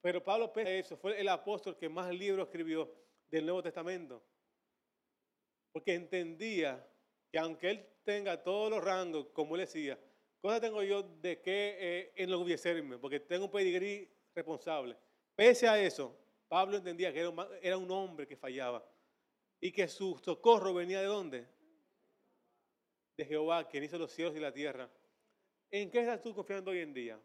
Pero 0.00 0.24
Pablo 0.24 0.52
eso, 0.56 0.96
fue 0.96 1.20
el 1.20 1.28
apóstol 1.28 1.76
que 1.76 1.88
más 1.88 2.12
libros 2.12 2.48
escribió 2.48 2.92
del 3.30 3.46
Nuevo 3.46 3.62
Testamento. 3.62 4.20
Porque 5.70 5.94
entendía 5.94 6.84
que 7.30 7.38
aunque 7.38 7.70
él 7.70 7.86
tenga 8.02 8.42
todos 8.42 8.70
los 8.70 8.82
rangos, 8.82 9.28
como 9.32 9.54
él 9.54 9.60
decía, 9.60 9.96
cosa 10.40 10.60
tengo 10.60 10.82
yo 10.82 11.04
de 11.04 11.40
qué 11.40 11.76
eh, 11.78 12.12
enorgullecerme, 12.16 12.98
porque 12.98 13.20
tengo 13.20 13.44
un 13.44 13.52
pedigrí 13.52 14.10
responsable. 14.34 14.96
Pese 15.36 15.68
a 15.68 15.80
eso, 15.80 16.12
Pablo 16.48 16.78
entendía 16.78 17.12
que 17.12 17.32
era 17.62 17.78
un 17.78 17.90
hombre 17.92 18.26
que 18.26 18.36
fallaba 18.36 18.84
y 19.60 19.70
que 19.70 19.86
su 19.86 20.18
socorro 20.24 20.74
venía 20.74 20.98
de 20.98 21.06
dónde? 21.06 21.57
De 23.18 23.24
Jehová, 23.24 23.66
quien 23.66 23.82
hizo 23.82 23.98
los 23.98 24.12
cielos 24.12 24.36
y 24.36 24.38
la 24.38 24.52
tierra. 24.52 24.88
¿En 25.72 25.90
qué 25.90 25.98
estás 26.00 26.22
tú 26.22 26.32
confiando 26.32 26.70
hoy 26.70 26.78
en 26.78 26.94
día? 26.94 27.20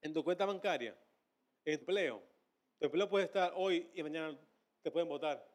¿En 0.00 0.12
tu 0.12 0.24
cuenta 0.24 0.44
bancaria? 0.44 0.98
¿En 1.64 1.78
empleo? 1.78 2.20
Tu 2.80 2.86
empleo 2.86 3.08
puede 3.08 3.26
estar 3.26 3.52
hoy 3.54 3.88
y 3.94 4.02
mañana 4.02 4.36
te 4.82 4.90
pueden 4.90 5.08
votar. 5.08 5.48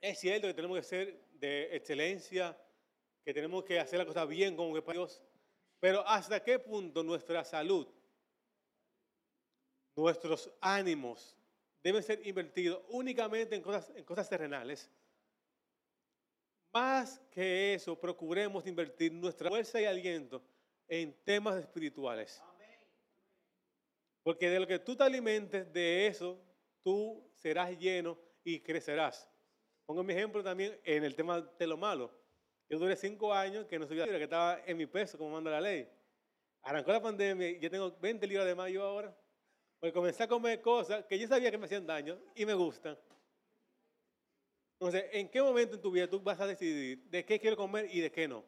Es 0.00 0.18
cierto 0.18 0.48
que 0.48 0.54
tenemos 0.54 0.76
que 0.78 0.82
ser 0.82 1.24
de 1.34 1.76
excelencia, 1.76 2.60
que 3.24 3.32
tenemos 3.32 3.62
que 3.62 3.78
hacer 3.78 4.00
la 4.00 4.06
cosa 4.06 4.24
bien 4.24 4.56
como 4.56 4.74
que 4.74 4.82
para 4.82 4.98
Dios, 4.98 5.22
pero 5.78 6.04
¿hasta 6.04 6.42
qué 6.42 6.58
punto 6.58 7.04
nuestra 7.04 7.44
salud, 7.44 7.86
nuestros 9.94 10.50
ánimos 10.60 11.38
deben 11.80 12.02
ser 12.02 12.26
invertidos 12.26 12.82
únicamente 12.88 13.54
en 13.54 13.62
cosas 13.62 14.28
terrenales? 14.28 14.90
Más 16.72 17.20
que 17.30 17.74
eso, 17.74 17.98
procuremos 17.98 18.66
invertir 18.66 19.12
nuestra 19.12 19.48
fuerza 19.48 19.80
y 19.80 19.84
aliento 19.84 20.42
en 20.86 21.12
temas 21.24 21.56
espirituales. 21.56 22.42
Porque 24.22 24.48
de 24.48 24.60
lo 24.60 24.66
que 24.66 24.78
tú 24.78 24.94
te 24.94 25.02
alimentes, 25.02 25.72
de 25.72 26.06
eso 26.06 26.40
tú 26.82 27.28
serás 27.34 27.76
lleno 27.78 28.18
y 28.44 28.60
crecerás. 28.60 29.28
Pongo 29.86 30.04
mi 30.04 30.12
ejemplo 30.12 30.42
también 30.42 30.78
en 30.84 31.04
el 31.04 31.16
tema 31.16 31.40
de 31.40 31.66
lo 31.66 31.76
malo. 31.76 32.10
Yo 32.68 32.78
duré 32.78 32.94
cinco 32.94 33.34
años 33.34 33.66
que 33.66 33.78
no 33.78 33.88
subía, 33.88 34.06
que 34.06 34.22
estaba 34.22 34.60
en 34.64 34.76
mi 34.76 34.86
peso, 34.86 35.18
como 35.18 35.30
manda 35.30 35.50
la 35.50 35.60
ley. 35.60 35.88
Arrancó 36.62 36.92
la 36.92 37.02
pandemia 37.02 37.48
y 37.48 37.58
yo 37.58 37.68
tengo 37.68 37.90
20 37.98 38.26
libras 38.28 38.46
de 38.46 38.54
mayo 38.54 38.84
ahora. 38.84 39.16
Porque 39.80 39.92
comencé 39.92 40.22
a 40.22 40.28
comer 40.28 40.60
cosas 40.60 41.04
que 41.06 41.18
yo 41.18 41.26
sabía 41.26 41.50
que 41.50 41.58
me 41.58 41.64
hacían 41.64 41.86
daño 41.86 42.16
y 42.36 42.46
me 42.46 42.54
gustan. 42.54 42.96
Entonces, 44.80 45.10
¿en 45.12 45.28
qué 45.28 45.42
momento 45.42 45.74
en 45.74 45.82
tu 45.82 45.90
vida 45.90 46.08
tú 46.08 46.18
vas 46.20 46.40
a 46.40 46.46
decidir 46.46 47.04
de 47.10 47.22
qué 47.22 47.38
quiero 47.38 47.54
comer 47.54 47.86
y 47.92 48.00
de 48.00 48.10
qué 48.10 48.26
no? 48.26 48.42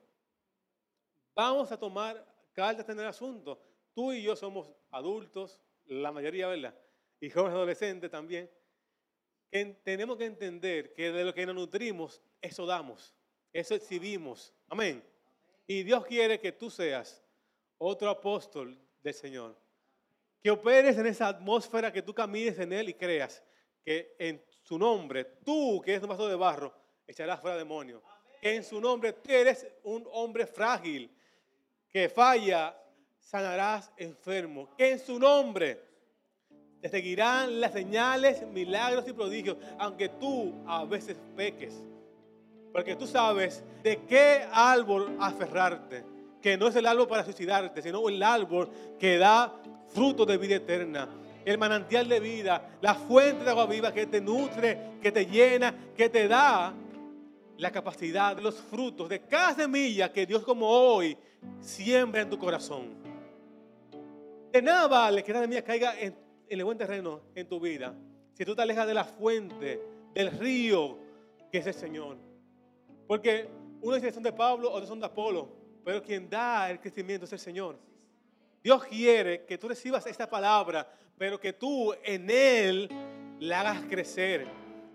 Vamos 1.35 1.71
a 1.71 1.79
tomar 1.79 2.27
cartas 2.55 2.89
en 2.89 2.99
el 3.01 3.07
asunto. 3.07 3.63
Tú 3.93 4.15
y 4.15 4.23
yo 4.23 4.35
somos 4.35 4.73
adultos, 4.91 5.61
la 5.85 6.11
mayoría, 6.11 6.47
¿verdad? 6.47 6.75
Y 7.21 7.29
jóvenes 7.29 7.55
adolescentes 7.55 8.11
también. 8.11 8.51
tenemos 9.85 10.17
que 10.17 10.25
entender 10.25 10.95
que 10.95 11.13
de 11.13 11.23
lo 11.23 11.35
que 11.35 11.45
nos 11.45 11.55
nutrimos, 11.55 12.23
eso 12.41 12.65
damos, 12.65 13.15
eso 13.53 13.75
exhibimos. 13.75 14.55
Amén. 14.69 15.05
Y 15.67 15.83
Dios 15.83 16.07
quiere 16.07 16.41
que 16.41 16.53
tú 16.53 16.71
seas 16.71 17.23
otro 17.77 18.09
apóstol 18.09 18.79
del 19.03 19.13
Señor. 19.13 19.55
Que 20.43 20.51
operes 20.51 20.97
en 20.97 21.05
esa 21.05 21.29
atmósfera, 21.29 21.93
que 21.93 22.01
tú 22.01 22.15
camines 22.15 22.59
en 22.59 22.73
Él 22.73 22.89
y 22.89 22.95
creas 22.95 23.45
que 23.85 24.17
en 24.19 24.43
su 24.73 24.79
nombre, 24.79 25.25
tú 25.45 25.83
que 25.85 25.91
eres 25.91 26.03
un 26.03 26.09
vaso 26.09 26.27
de 26.27 26.35
barro, 26.35 26.73
echarás 27.07 27.39
fuera 27.43 27.59
demonios. 27.59 28.01
En 28.41 28.65
su 28.65 28.81
nombre 28.81 29.13
tú 29.13 29.31
eres 29.31 29.67
un 29.85 30.09
hombre 30.11 30.47
frágil, 30.47 31.11
que 31.91 32.09
falla, 32.09 32.75
sanarás 33.19 33.93
enfermo. 33.99 34.71
En 34.79 34.99
su 34.99 35.19
nombre 35.19 35.79
te 36.81 36.89
seguirán 36.89 37.61
las 37.61 37.75
señales, 37.75 38.47
milagros 38.47 39.07
y 39.07 39.13
prodigios, 39.13 39.59
aunque 39.79 40.09
tú 40.09 40.55
a 40.67 40.87
veces 40.87 41.19
peques. 41.37 41.75
Porque 42.73 42.97
tú 42.97 43.07
sabes 43.07 43.63
de 43.83 44.07
qué 44.07 44.47
árbol 44.51 45.19
aferrarte, 45.21 46.03
que 46.41 46.57
no 46.57 46.69
es 46.69 46.77
el 46.77 46.87
árbol 46.87 47.09
para 47.09 47.25
suicidarte, 47.25 47.83
sino 47.83 48.09
el 48.09 48.23
árbol 48.23 48.71
que 48.99 49.19
da 49.19 49.55
fruto 49.89 50.25
de 50.25 50.39
vida 50.39 50.55
eterna 50.57 51.11
el 51.45 51.59
manantial 51.59 52.09
de 52.09 52.21
vida, 52.21 52.79
la 52.81 52.95
fuente 52.95 53.45
de 53.45 53.51
agua 53.51 53.67
viva 53.67 53.93
que 53.93 54.07
te 54.07 54.21
nutre, 54.21 54.99
que 55.01 55.13
te 55.13 55.27
llena, 55.27 55.75
que 55.97 56.09
te 56.09 56.29
da 56.29 56.75
la 57.59 57.71
capacidad 57.71 58.35
de 58.37 58.43
los 58.43 58.57
frutos 58.57 59.09
de 59.09 59.21
cada 59.21 59.55
semilla 59.55 60.13
que 60.13 60.27
Dios 60.27 60.43
como 60.43 60.69
hoy 60.69 61.17
siembra 61.61 62.23
en 62.23 62.31
tu 62.31 62.39
corazón. 62.39 62.95
De 64.53 64.61
nada 64.61 64.89
vale 64.89 65.23
que 65.23 65.31
esa 65.31 65.41
semilla 65.41 65.63
caiga 65.63 65.99
en, 65.99 66.15
el 66.49 66.65
buen 66.65 66.77
terreno 66.77 67.21
en 67.35 67.49
tu 67.49 67.59
vida 67.59 67.95
si 68.35 68.45
tú 68.45 68.55
te 68.55 68.63
alejas 68.63 68.87
de 68.87 68.95
la 68.95 69.05
fuente, 69.05 69.81
del 70.15 70.31
río 70.39 70.99
que 71.51 71.59
es 71.59 71.67
el 71.67 71.75
Señor. 71.75 72.17
Porque 73.07 73.49
uno 73.81 73.95
dice 73.95 74.13
son 74.13 74.23
de 74.23 74.33
Pablo, 74.33 74.71
otros 74.71 74.89
son 74.89 75.01
de 75.01 75.07
Apolo, 75.07 75.49
pero 75.85 76.03
quien 76.03 76.29
da 76.29 76.71
el 76.71 76.81
crecimiento 76.81 77.27
es 77.27 77.33
el 77.33 77.39
Señor. 77.39 77.79
Dios 78.63 78.85
quiere 78.85 79.45
que 79.45 79.59
tú 79.59 79.69
recibas 79.69 80.07
esta 80.07 80.29
palabra 80.29 80.89
pero 81.23 81.39
que 81.39 81.53
tú 81.53 81.95
en 82.03 82.29
Él 82.29 82.89
la 83.39 83.61
hagas 83.61 83.83
crecer. 83.89 84.45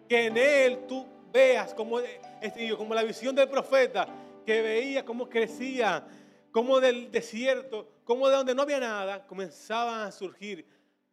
Que 0.09 0.25
en 0.25 0.35
Él 0.35 0.85
tú 0.85 1.07
veas 1.31 1.73
como, 1.73 1.99
este, 1.99 2.75
como 2.75 2.93
la 2.93 3.03
visión 3.03 3.33
del 3.33 3.47
profeta, 3.47 4.07
que 4.45 4.61
veía 4.61 5.05
cómo 5.05 5.29
crecía, 5.29 6.05
cómo 6.51 6.81
del 6.81 7.11
desierto, 7.11 7.87
cómo 8.03 8.27
de 8.27 8.35
donde 8.35 8.53
no 8.53 8.63
había 8.63 8.81
nada, 8.81 9.25
comenzaban 9.25 10.01
a 10.01 10.11
surgir 10.11 10.65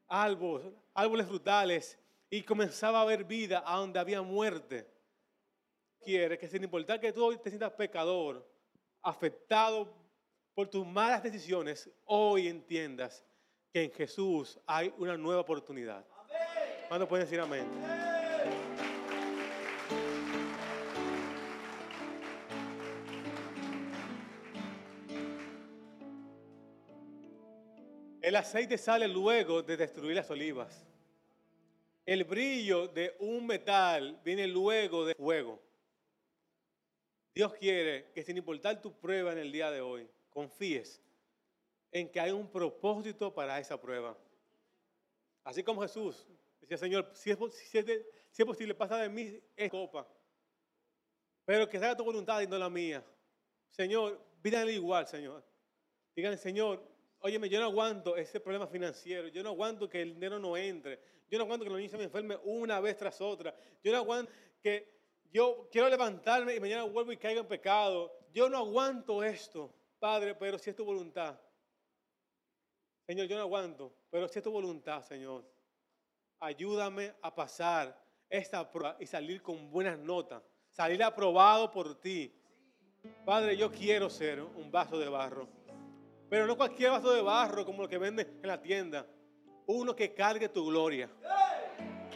árboles, 0.09 1.27
frutales 1.29 1.97
y 2.29 2.43
comenzaba 2.43 2.99
a 2.99 3.03
haber 3.03 3.23
vida 3.23 3.63
a 3.65 3.77
donde 3.77 4.01
había 4.01 4.21
muerte. 4.21 4.91
Quiere 6.01 6.37
que 6.37 6.49
sin 6.49 6.65
importar 6.65 6.99
que 6.99 7.13
tú 7.13 7.25
hoy 7.25 7.39
te 7.39 7.51
sientas 7.51 7.73
pecador, 7.73 8.45
afectado 9.01 9.95
por 10.55 10.69
tus 10.69 10.87
malas 10.87 11.23
decisiones, 11.23 11.91
hoy 12.05 12.49
entiendas 12.49 13.25
que 13.73 13.85
en 13.85 13.91
Jesús 13.91 14.59
hay 14.67 14.95
una 14.99 15.17
nueva 15.17 15.41
oportunidad. 15.41 16.05
¿Cuándo 16.89 17.09
pueden 17.09 17.27
decir 17.27 17.41
amén? 17.41 17.67
El 28.23 28.37
aceite 28.37 28.79
sale 28.79 29.09
luego 29.09 29.63
de 29.63 29.77
destruir 29.77 30.17
las 30.17 30.31
olivas. 30.31 30.87
El 32.07 32.25
brillo 32.25 32.89
de 32.89 33.17
un 33.19 33.47
metal 33.47 34.21
viene 34.25 34.47
luego 34.47 35.05
de 35.05 35.15
fuego. 35.15 35.61
Dios 37.35 37.55
quiere 37.55 38.13
que 38.15 38.23
sin 38.23 38.37
importar 38.37 38.81
tu 38.81 38.93
prueba 38.93 39.33
en 39.33 39.39
el 39.39 39.51
día 39.51 39.71
de 39.71 39.81
hoy, 39.81 40.09
confíes 40.35 41.01
en 41.91 42.11
que 42.11 42.21
hay 42.21 42.33
un 42.33 42.51
propósito 42.51 43.33
para 43.33 43.59
esa 43.59 43.81
prueba. 43.81 44.19
Así 45.45 45.63
como 45.63 45.81
Jesús 45.81 46.27
decía, 46.61 46.77
Señor, 46.77 47.11
si 47.15 47.31
es, 47.31 47.39
si 47.55 47.79
es, 47.79 47.87
si 48.31 48.43
es 48.43 48.47
posible, 48.47 48.75
pasa 48.75 48.99
de 48.99 49.09
mí 49.09 49.41
esta 49.57 49.71
copa. 49.71 50.07
Pero 51.45 51.69
que 51.69 51.79
sea 51.79 51.97
tu 51.97 52.05
voluntad 52.05 52.41
y 52.41 52.47
no 52.47 52.59
la 52.59 52.69
mía. 52.69 53.05
Señor, 53.71 54.21
pídanle 54.43 54.73
igual, 54.73 55.07
Señor. 55.07 55.45
Díganle, 56.17 56.39
Señor, 56.39 56.83
óyeme, 57.21 57.49
yo 57.49 57.61
no 57.61 57.67
aguanto 57.67 58.17
ese 58.17 58.41
problema 58.41 58.67
financiero. 58.67 59.29
Yo 59.29 59.43
no 59.43 59.51
aguanto 59.51 59.89
que 59.89 60.03
el 60.03 60.15
dinero 60.15 60.39
no 60.39 60.57
entre. 60.57 60.99
Yo 61.29 61.39
no 61.39 61.45
aguanto 61.45 61.65
que 61.65 61.71
los 61.71 61.79
niños 61.79 61.93
se 61.93 61.99
me 61.99 62.05
enfermen 62.05 62.39
una 62.45 62.81
vez 62.81 62.97
tras 62.97 63.21
otra. 63.21 63.55
Yo 63.83 63.93
no 63.93 63.99
aguanto 63.99 64.33
que 64.61 64.95
yo 65.33 65.69
quiero 65.71 65.89
levantarme 65.89 66.55
y 66.55 66.61
mañana 66.61 66.85
vuelvo 66.85 67.13
y 67.13 67.17
caiga 67.17 67.41
en 67.41 67.49
pecado. 67.49 68.17
Yo 68.33 68.49
no 68.49 68.59
aguanto 68.59 69.23
esto, 69.23 69.75
Padre, 70.05 70.35
pero 70.35 70.59
si 70.59 70.69
es 70.69 70.77
tu 70.77 70.85
voluntad. 70.85 71.35
Señor, 73.07 73.27
yo 73.27 73.37
no 73.37 73.43
aguanto, 73.45 73.91
pero 74.11 74.29
si 74.29 74.39
es 74.39 74.43
tu 74.43 74.51
voluntad, 74.51 75.03
Señor. 75.03 75.51
Ayúdame 76.41 77.15
a 77.23 77.35
pasar 77.35 77.99
esta 78.29 78.71
prueba 78.71 78.99
y 79.01 79.07
salir 79.07 79.41
con 79.41 79.71
buenas 79.71 79.99
notas 79.99 80.43
salir 80.69 81.03
aprobado 81.03 81.71
por 81.71 81.99
ti. 81.99 82.31
Padre, 83.25 83.57
yo 83.57 83.73
quiero 83.73 84.11
ser 84.11 84.43
un 84.43 84.71
vaso 84.71 84.99
de 84.99 85.09
barro, 85.09 85.49
pero 86.29 86.47
no 86.47 86.55
cualquier 86.55 86.91
vaso 86.91 87.11
de 87.11 87.23
barro 87.23 87.65
como 87.65 87.81
lo 87.81 87.89
que 87.89 87.97
venden 87.97 88.41
en 88.43 88.47
la 88.47 88.61
tienda. 88.61 89.07
Uno 89.65 89.97
que 89.97 90.13
cargue 90.13 90.51
tu 90.51 90.67
gloria. 90.67 91.09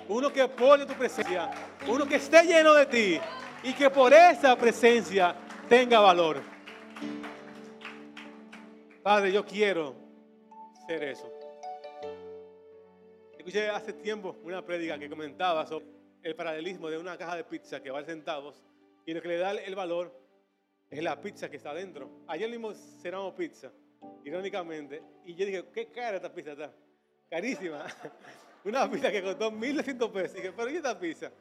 Uno 0.09 0.31
que 0.31 0.47
pone 0.47 0.85
tu 0.85 0.93
presencia. 0.93 1.51
Uno 1.87 2.07
que 2.07 2.17
esté 2.17 2.43
lleno 2.43 2.75
de 2.75 2.85
ti 2.85 3.19
y 3.63 3.73
que 3.73 3.89
por 3.89 4.13
esa 4.13 4.55
presencia 4.57 5.35
tenga 5.71 6.01
valor. 6.01 6.58
Padre, 9.09 9.33
yo 9.33 9.43
quiero 9.43 9.95
ser 10.87 11.03
eso. 11.03 11.33
Escuché 13.39 13.71
hace 13.71 13.95
tiempo 13.95 14.37
una 14.43 14.63
prédica 14.63 14.99
que 14.99 15.09
comentaba 15.09 15.65
sobre 15.65 15.87
el 16.23 16.37
paralelismo 16.37 16.91
de 16.91 16.99
una 16.99 17.17
caja 17.17 17.35
de 17.37 17.45
pizza 17.45 17.83
que 17.83 17.91
vale 17.91 18.05
centavos 18.05 18.63
y 19.07 19.15
lo 19.15 19.23
que 19.23 19.29
le 19.29 19.39
da 19.39 19.53
el 19.53 19.75
valor 19.75 20.15
es 20.91 21.03
la 21.03 21.19
pizza 21.19 21.49
que 21.49 21.57
está 21.57 21.71
adentro. 21.71 22.21
Ayer 22.27 22.51
mismo 22.51 22.75
cenamos 22.75 23.33
pizza, 23.33 23.73
irónicamente, 24.27 25.03
y 25.25 25.35
yo 25.35 25.47
dije, 25.47 25.65
qué 25.73 25.87
cara 25.87 26.17
esta 26.17 26.31
pizza 26.31 26.53
está. 26.53 26.71
Carísima. 27.31 27.87
Una 28.67 28.91
pizza 28.91 29.11
que 29.11 29.23
costó 29.23 29.51
1.200 29.51 30.13
pesos. 30.13 30.33
Y 30.35 30.43
dije, 30.43 30.53
pero 30.55 30.69
¿y 30.69 30.77
esta 30.77 31.01
pizza? 31.01 31.33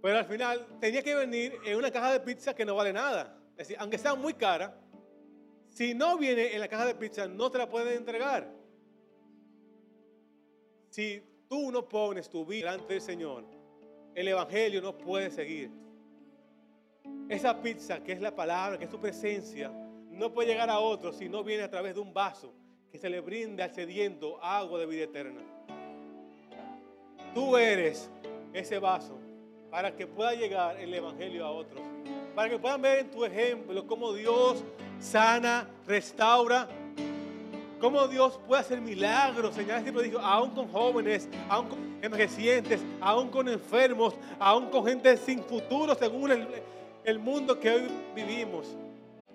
Pero 0.00 0.16
al 0.16 0.26
final 0.26 0.64
tenía 0.80 1.02
que 1.02 1.16
venir 1.16 1.58
en 1.64 1.76
una 1.76 1.90
caja 1.90 2.12
de 2.12 2.20
pizza 2.20 2.54
que 2.54 2.64
no 2.64 2.76
vale 2.76 2.92
nada. 2.92 3.36
Es 3.50 3.66
decir, 3.66 3.76
aunque 3.80 3.98
sea 3.98 4.14
muy 4.14 4.34
cara, 4.34 4.80
si 5.78 5.94
no 5.94 6.18
viene 6.18 6.54
en 6.54 6.58
la 6.60 6.66
caja 6.66 6.86
de 6.86 6.96
pizza, 6.96 7.28
no 7.28 7.52
te 7.52 7.58
la 7.58 7.68
pueden 7.68 7.98
entregar. 7.98 8.52
Si 10.90 11.22
tú 11.48 11.70
no 11.70 11.88
pones 11.88 12.28
tu 12.28 12.44
vida 12.44 12.72
delante 12.72 12.94
del 12.94 13.00
Señor, 13.00 13.44
el 14.12 14.26
Evangelio 14.26 14.82
no 14.82 14.98
puede 14.98 15.30
seguir. 15.30 15.70
Esa 17.28 17.62
pizza, 17.62 18.02
que 18.02 18.10
es 18.10 18.20
la 18.20 18.34
palabra, 18.34 18.76
que 18.76 18.86
es 18.86 18.90
tu 18.90 18.98
presencia, 18.98 19.70
no 20.10 20.34
puede 20.34 20.48
llegar 20.48 20.68
a 20.68 20.80
otro 20.80 21.12
si 21.12 21.28
no 21.28 21.44
viene 21.44 21.62
a 21.62 21.70
través 21.70 21.94
de 21.94 22.00
un 22.00 22.12
vaso 22.12 22.52
que 22.90 22.98
se 22.98 23.08
le 23.08 23.20
brinde 23.20 23.62
al 23.62 23.72
sediento 23.72 24.42
agua 24.42 24.80
de 24.80 24.86
vida 24.86 25.04
eterna. 25.04 25.42
Tú 27.32 27.56
eres 27.56 28.10
ese 28.52 28.80
vaso 28.80 29.16
para 29.70 29.94
que 29.94 30.08
pueda 30.08 30.34
llegar 30.34 30.76
el 30.80 30.92
Evangelio 30.92 31.46
a 31.46 31.52
otros. 31.52 31.86
Para 32.34 32.50
que 32.50 32.58
puedan 32.58 32.82
ver 32.82 32.98
en 32.98 33.10
tu 33.12 33.24
ejemplo 33.24 33.86
cómo 33.86 34.12
Dios 34.12 34.64
sana, 35.00 35.68
restaura 35.86 36.68
cómo 37.80 38.08
Dios 38.08 38.38
puede 38.46 38.60
hacer 38.60 38.80
milagros, 38.80 39.54
señales 39.54 39.86
y 39.86 39.92
prodigios, 39.92 40.22
aún 40.24 40.50
con 40.50 40.68
jóvenes, 40.68 41.28
aún 41.48 41.68
con 41.68 41.78
envejecientes, 42.02 42.80
aún 43.00 43.28
con 43.28 43.48
enfermos, 43.48 44.14
aún 44.38 44.66
con 44.70 44.84
gente 44.84 45.16
sin 45.16 45.42
futuro 45.42 45.94
según 45.94 46.32
el, 46.32 46.48
el 47.04 47.18
mundo 47.18 47.58
que 47.58 47.70
hoy 47.70 47.88
vivimos. 48.14 48.66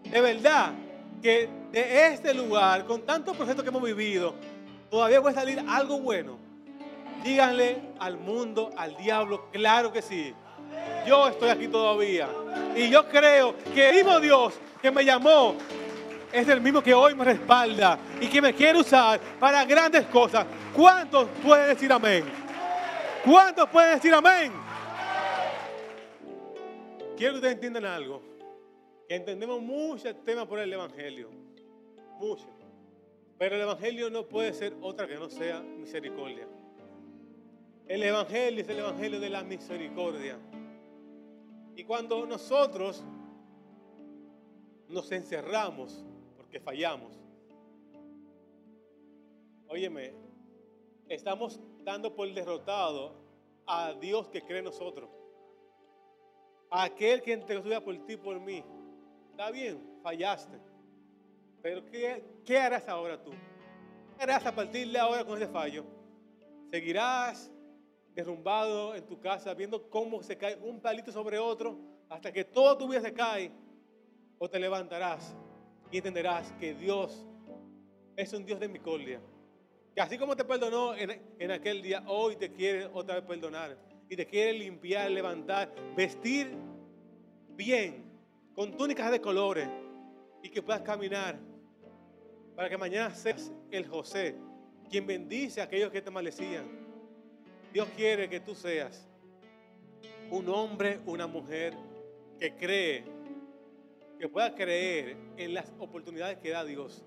De 0.04 0.22
verdad 0.22 0.74
que 1.22 1.50
de 1.72 2.08
este 2.08 2.34
lugar, 2.34 2.86
con 2.86 3.02
tantos 3.02 3.36
procesos 3.36 3.64
que 3.64 3.70
hemos 3.70 3.82
vivido, 3.82 4.36
todavía 4.90 5.22
puede 5.22 5.36
salir 5.36 5.64
algo 5.68 6.00
bueno. 6.00 6.38
Díganle 7.24 7.82
al 8.00 8.18
mundo, 8.18 8.70
al 8.76 8.98
diablo, 8.98 9.50
claro 9.52 9.94
que 9.94 10.02
sí. 10.02 10.34
Yo 11.08 11.28
estoy 11.30 11.50
aquí 11.50 11.70
todavía. 11.70 12.28
Y 12.76 12.90
yo 12.90 13.08
creo 13.08 13.56
que 13.74 13.94
mismo 13.94 14.20
Dios 14.20 14.54
que 14.84 14.92
me 14.92 15.06
llamó 15.06 15.56
es 16.30 16.46
el 16.50 16.60
mismo 16.60 16.84
que 16.84 16.94
hoy 16.94 17.16
me 17.16 17.24
respalda 17.24 17.98
y 18.20 18.28
que 18.28 18.42
me 18.42 18.54
quiere 18.54 18.80
usar 18.80 19.18
para 19.40 19.64
grandes 19.64 20.06
cosas. 20.08 20.46
¿Cuántos 20.76 21.30
pueden 21.42 21.70
decir 21.70 21.90
amén? 21.90 22.26
¿Cuántos 23.24 23.70
pueden 23.70 23.96
decir 23.96 24.14
amén? 24.14 24.52
Quiero 27.16 27.32
que 27.32 27.38
ustedes 27.38 27.54
entiendan 27.54 27.86
algo. 27.86 28.22
Entendemos 29.08 29.62
muchos 29.62 30.22
temas 30.26 30.48
por 30.48 30.60
el 30.60 30.74
Evangelio. 30.74 31.30
Muchos. 32.20 32.50
Pero 33.38 33.56
el 33.56 33.62
Evangelio 33.62 34.10
no 34.10 34.26
puede 34.26 34.52
ser 34.54 34.76
otra 34.82 35.08
que 35.08 35.16
no 35.16 35.30
sea 35.30 35.62
misericordia. 35.62 36.46
El 37.88 38.04
Evangelio 38.04 38.62
es 38.62 38.68
el 38.68 38.80
Evangelio 38.80 39.22
de 39.22 39.30
la 39.30 39.44
misericordia. 39.44 40.38
Y 41.74 41.86
cuando 41.86 42.26
nosotros 42.26 43.02
nos 44.94 45.12
encerramos 45.12 46.06
que 46.54 46.60
fallamos. 46.60 47.20
Óyeme, 49.68 50.14
estamos 51.10 51.60
dando 51.84 52.16
por 52.16 52.32
derrotado 52.32 53.16
a 53.66 53.94
Dios 53.94 54.30
que 54.30 54.44
cree 54.44 54.60
en 54.60 54.66
nosotros. 54.66 55.10
A 56.70 56.84
aquel 56.84 57.24
que 57.24 57.34
entregó 57.34 57.64
su 57.64 57.70
vida 57.70 57.84
por 57.84 57.98
ti, 58.06 58.18
por 58.18 58.40
mí. 58.40 58.64
Está 59.32 59.50
bien, 59.50 60.00
fallaste. 60.04 60.60
Pero 61.64 61.84
¿qué, 61.86 62.24
¿qué 62.46 62.60
harás 62.60 62.88
ahora 62.88 63.22
tú? 63.22 63.32
¿Qué 64.16 64.24
harás 64.24 64.46
a 64.46 64.54
partir 64.54 64.92
de 64.92 65.00
ahora 65.00 65.26
con 65.26 65.42
ese 65.42 65.52
fallo? 65.52 65.86
¿Seguirás 66.70 67.52
derrumbado 68.14 68.94
en 68.94 69.08
tu 69.08 69.20
casa 69.20 69.56
viendo 69.56 69.90
cómo 69.90 70.22
se 70.22 70.38
cae 70.38 70.56
un 70.58 70.80
palito 70.80 71.12
sobre 71.12 71.40
otro 71.40 71.80
hasta 72.10 72.32
que 72.32 72.44
toda 72.44 72.78
tu 72.78 72.88
vida 72.88 73.02
se 73.02 73.12
cae? 73.12 73.52
¿O 74.44 74.50
te 74.50 74.60
levantarás 74.60 75.34
y 75.90 76.00
entenderás 76.00 76.52
que 76.60 76.74
Dios 76.74 77.26
es 78.18 78.34
un 78.34 78.46
Dios 78.46 78.60
de 78.60 78.68
misericordia. 78.68 79.22
Que 79.96 80.02
así 80.02 80.18
como 80.18 80.36
te 80.36 80.44
perdonó 80.44 80.94
en, 80.98 81.50
aquel 81.50 81.82
día, 81.82 82.04
hoy 82.08 82.36
te 82.36 82.52
quiere 82.52 82.88
otra 82.88 83.16
vez 83.16 83.24
perdonar. 83.24 83.78
Y 84.10 84.18
te 84.18 84.26
quiere 84.26 84.52
limpiar, 84.52 85.10
levantar, 85.12 85.74
vestir 85.96 86.52
bien, 87.52 88.04
con 88.54 88.76
túnicas 88.76 89.12
de 89.12 89.22
colores. 89.22 89.70
Y 90.42 90.50
que 90.50 90.62
puedas 90.62 90.82
caminar. 90.82 91.40
Para 92.54 92.68
que 92.68 92.78
mañana 92.78 93.16
seas 93.16 93.50
el 93.72 93.88
José, 93.88 94.36
quien 94.90 95.08
bendice 95.08 95.62
a 95.62 95.64
aquellos 95.64 95.90
que 95.90 96.02
te 96.02 96.12
maldecían. 96.12 96.66
Dios 97.72 97.88
quiere 97.96 98.28
que 98.28 98.42
tú 98.42 98.56
seas 98.56 99.08
un 100.30 100.50
hombre, 100.50 101.00
una 101.06 101.28
mujer 101.28 101.74
que 102.38 102.54
cree 102.58 103.13
que 104.24 104.30
pueda 104.30 104.56
creer 104.56 105.18
en 105.36 105.54
las 105.54 105.74
oportunidades 105.80 106.38
que 106.38 106.50
da 106.50 106.64
Dios. 106.64 107.04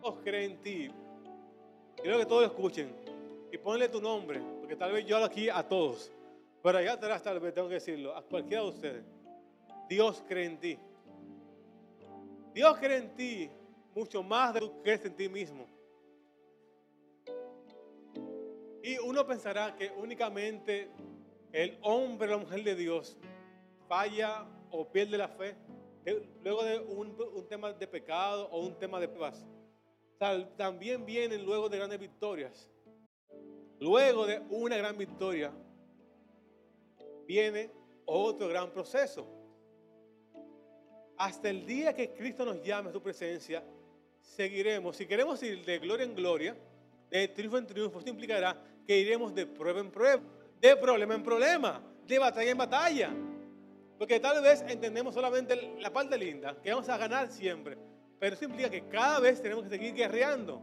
Dios 0.00 0.18
cree 0.22 0.44
en 0.44 0.60
ti. 0.60 0.88
Quiero 2.00 2.16
que 2.16 2.26
todos 2.26 2.42
lo 2.42 2.46
escuchen. 2.46 2.94
Y 3.50 3.58
ponle 3.58 3.88
tu 3.88 4.00
nombre, 4.00 4.40
porque 4.60 4.76
tal 4.76 4.92
vez 4.92 5.04
yo 5.04 5.16
hablo 5.16 5.26
aquí 5.26 5.48
a 5.48 5.66
todos. 5.66 6.12
Pero 6.62 6.78
allá 6.78 6.92
atrás 6.92 7.24
tal 7.24 7.40
vez 7.40 7.52
tengo 7.52 7.66
que 7.66 7.74
decirlo, 7.74 8.14
a 8.14 8.22
cualquiera 8.22 8.62
de 8.62 8.68
ustedes. 8.68 9.04
Dios 9.88 10.22
cree 10.28 10.44
en 10.44 10.60
ti. 10.60 10.78
Dios 12.54 12.78
cree 12.78 12.98
en 12.98 13.16
ti 13.16 13.50
mucho 13.92 14.22
más 14.22 14.54
de 14.54 14.60
lo 14.60 14.70
que 14.74 14.82
crees 14.82 15.04
en 15.06 15.16
ti 15.16 15.28
mismo. 15.28 15.66
Y 18.84 18.96
uno 18.98 19.26
pensará 19.26 19.74
que 19.74 19.90
únicamente 19.90 20.88
el 21.50 21.76
hombre 21.82 22.28
o 22.28 22.30
la 22.30 22.38
mujer 22.38 22.62
de 22.62 22.76
Dios 22.76 23.18
falla 23.88 24.46
o 24.70 24.86
pierde 24.86 25.18
la 25.18 25.26
fe 25.26 25.56
luego 26.42 26.64
de 26.64 26.78
un, 26.78 27.46
tema 27.48 27.72
de 27.72 27.86
pecado 27.86 28.48
o 28.50 28.60
un 28.60 28.78
tema 28.78 29.00
de 29.00 29.08
paz. 29.08 29.46
También 30.56 31.04
vienen 31.06 31.44
luego 31.44 31.68
de 31.68 31.76
grandes 31.76 32.00
victorias. 32.00 32.70
Luego 33.80 34.26
de 34.26 34.40
una 34.50 34.76
gran 34.76 34.96
victoria 34.98 35.52
viene 37.26 37.70
otro 38.04 38.48
gran 38.48 38.70
proceso. 38.70 39.26
Hasta 41.16 41.50
el 41.50 41.66
día 41.66 41.94
que 41.94 42.12
Cristo 42.12 42.44
nos 42.44 42.62
llame 42.62 42.90
a 42.90 42.92
su 42.92 43.02
presencia, 43.02 43.62
seguiremos. 44.20 44.96
Si 44.96 45.06
queremos 45.06 45.42
ir 45.42 45.64
de 45.64 45.78
gloria 45.78 46.04
en 46.04 46.14
gloria, 46.14 46.56
de 47.10 47.28
triunfo 47.28 47.58
en 47.58 47.66
triunfo, 47.66 47.98
esto 47.98 48.10
implicará 48.10 48.60
que 48.86 48.98
iremos 48.98 49.34
de 49.34 49.46
prueba 49.46 49.80
en 49.80 49.90
prueba, 49.90 50.22
de 50.60 50.76
problema 50.76 51.14
en 51.14 51.22
problema, 51.22 51.82
de 52.06 52.18
batalla 52.18 52.50
en 52.50 52.58
batalla. 52.58 53.10
Porque 53.98 54.20
tal 54.20 54.40
vez 54.40 54.64
entendemos 54.68 55.12
solamente 55.12 55.74
la 55.80 55.92
parte 55.92 56.16
linda, 56.16 56.56
que 56.62 56.70
vamos 56.70 56.88
a 56.88 56.96
ganar 56.96 57.28
siempre. 57.32 57.76
Pero 58.20 58.34
eso 58.34 58.44
implica 58.44 58.70
que 58.70 58.86
cada 58.88 59.18
vez 59.18 59.42
tenemos 59.42 59.64
que 59.64 59.70
seguir 59.70 59.94
guerreando. 59.94 60.62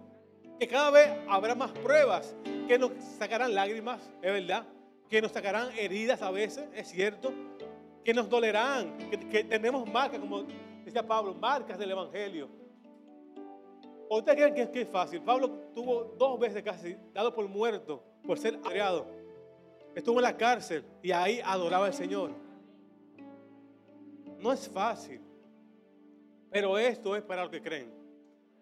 Que 0.58 0.68
cada 0.68 0.90
vez 0.90 1.10
habrá 1.28 1.54
más 1.54 1.72
pruebas 1.72 2.34
que 2.68 2.80
nos 2.80 2.92
sacarán 3.18 3.54
lágrimas, 3.54 4.02
es 4.22 4.32
verdad. 4.32 4.66
Que 5.10 5.22
nos 5.22 5.34
sacarán 5.34 5.70
heridas 5.78 6.22
a 6.22 6.32
veces, 6.32 6.68
es 6.74 6.88
cierto. 6.88 7.34
Que 8.06 8.14
nos 8.14 8.30
dolerán. 8.30 8.98
Que, 9.10 9.44
tenemos 9.44 9.86
marcas, 9.92 10.20
como 10.20 10.44
decía 10.86 11.06
Pablo, 11.06 11.34
marcas 11.34 11.78
del 11.78 11.92
Evangelio. 11.92 12.50
¿O 14.08 14.20
ustedes 14.20 14.38
creen 14.38 14.54
que 14.54 14.72
que 14.72 14.82
es 14.82 14.90
fácil? 14.90 15.22
Pablo 15.22 15.50
tuvo 15.74 16.16
dos 16.18 16.40
veces 16.40 16.64
casi 16.64 16.96
dado 17.14 17.34
por 17.34 17.48
muerto 17.50 18.02
por 18.26 18.38
ser 18.38 18.60
agreado. 18.64 19.08
Estuvo 19.94 20.20
en 20.20 20.24
la 20.24 20.38
cárcel 20.38 20.86
y 21.02 21.12
ahí 21.12 21.42
adoraba 21.44 21.88
al 21.88 21.94
Señor. 21.94 22.45
No 24.40 24.52
es 24.52 24.68
fácil. 24.68 25.22
Pero 26.52 26.78
esto 26.78 27.16
es 27.16 27.24
para 27.24 27.44
los 27.44 27.52
que 27.52 27.62
creen. 27.62 27.92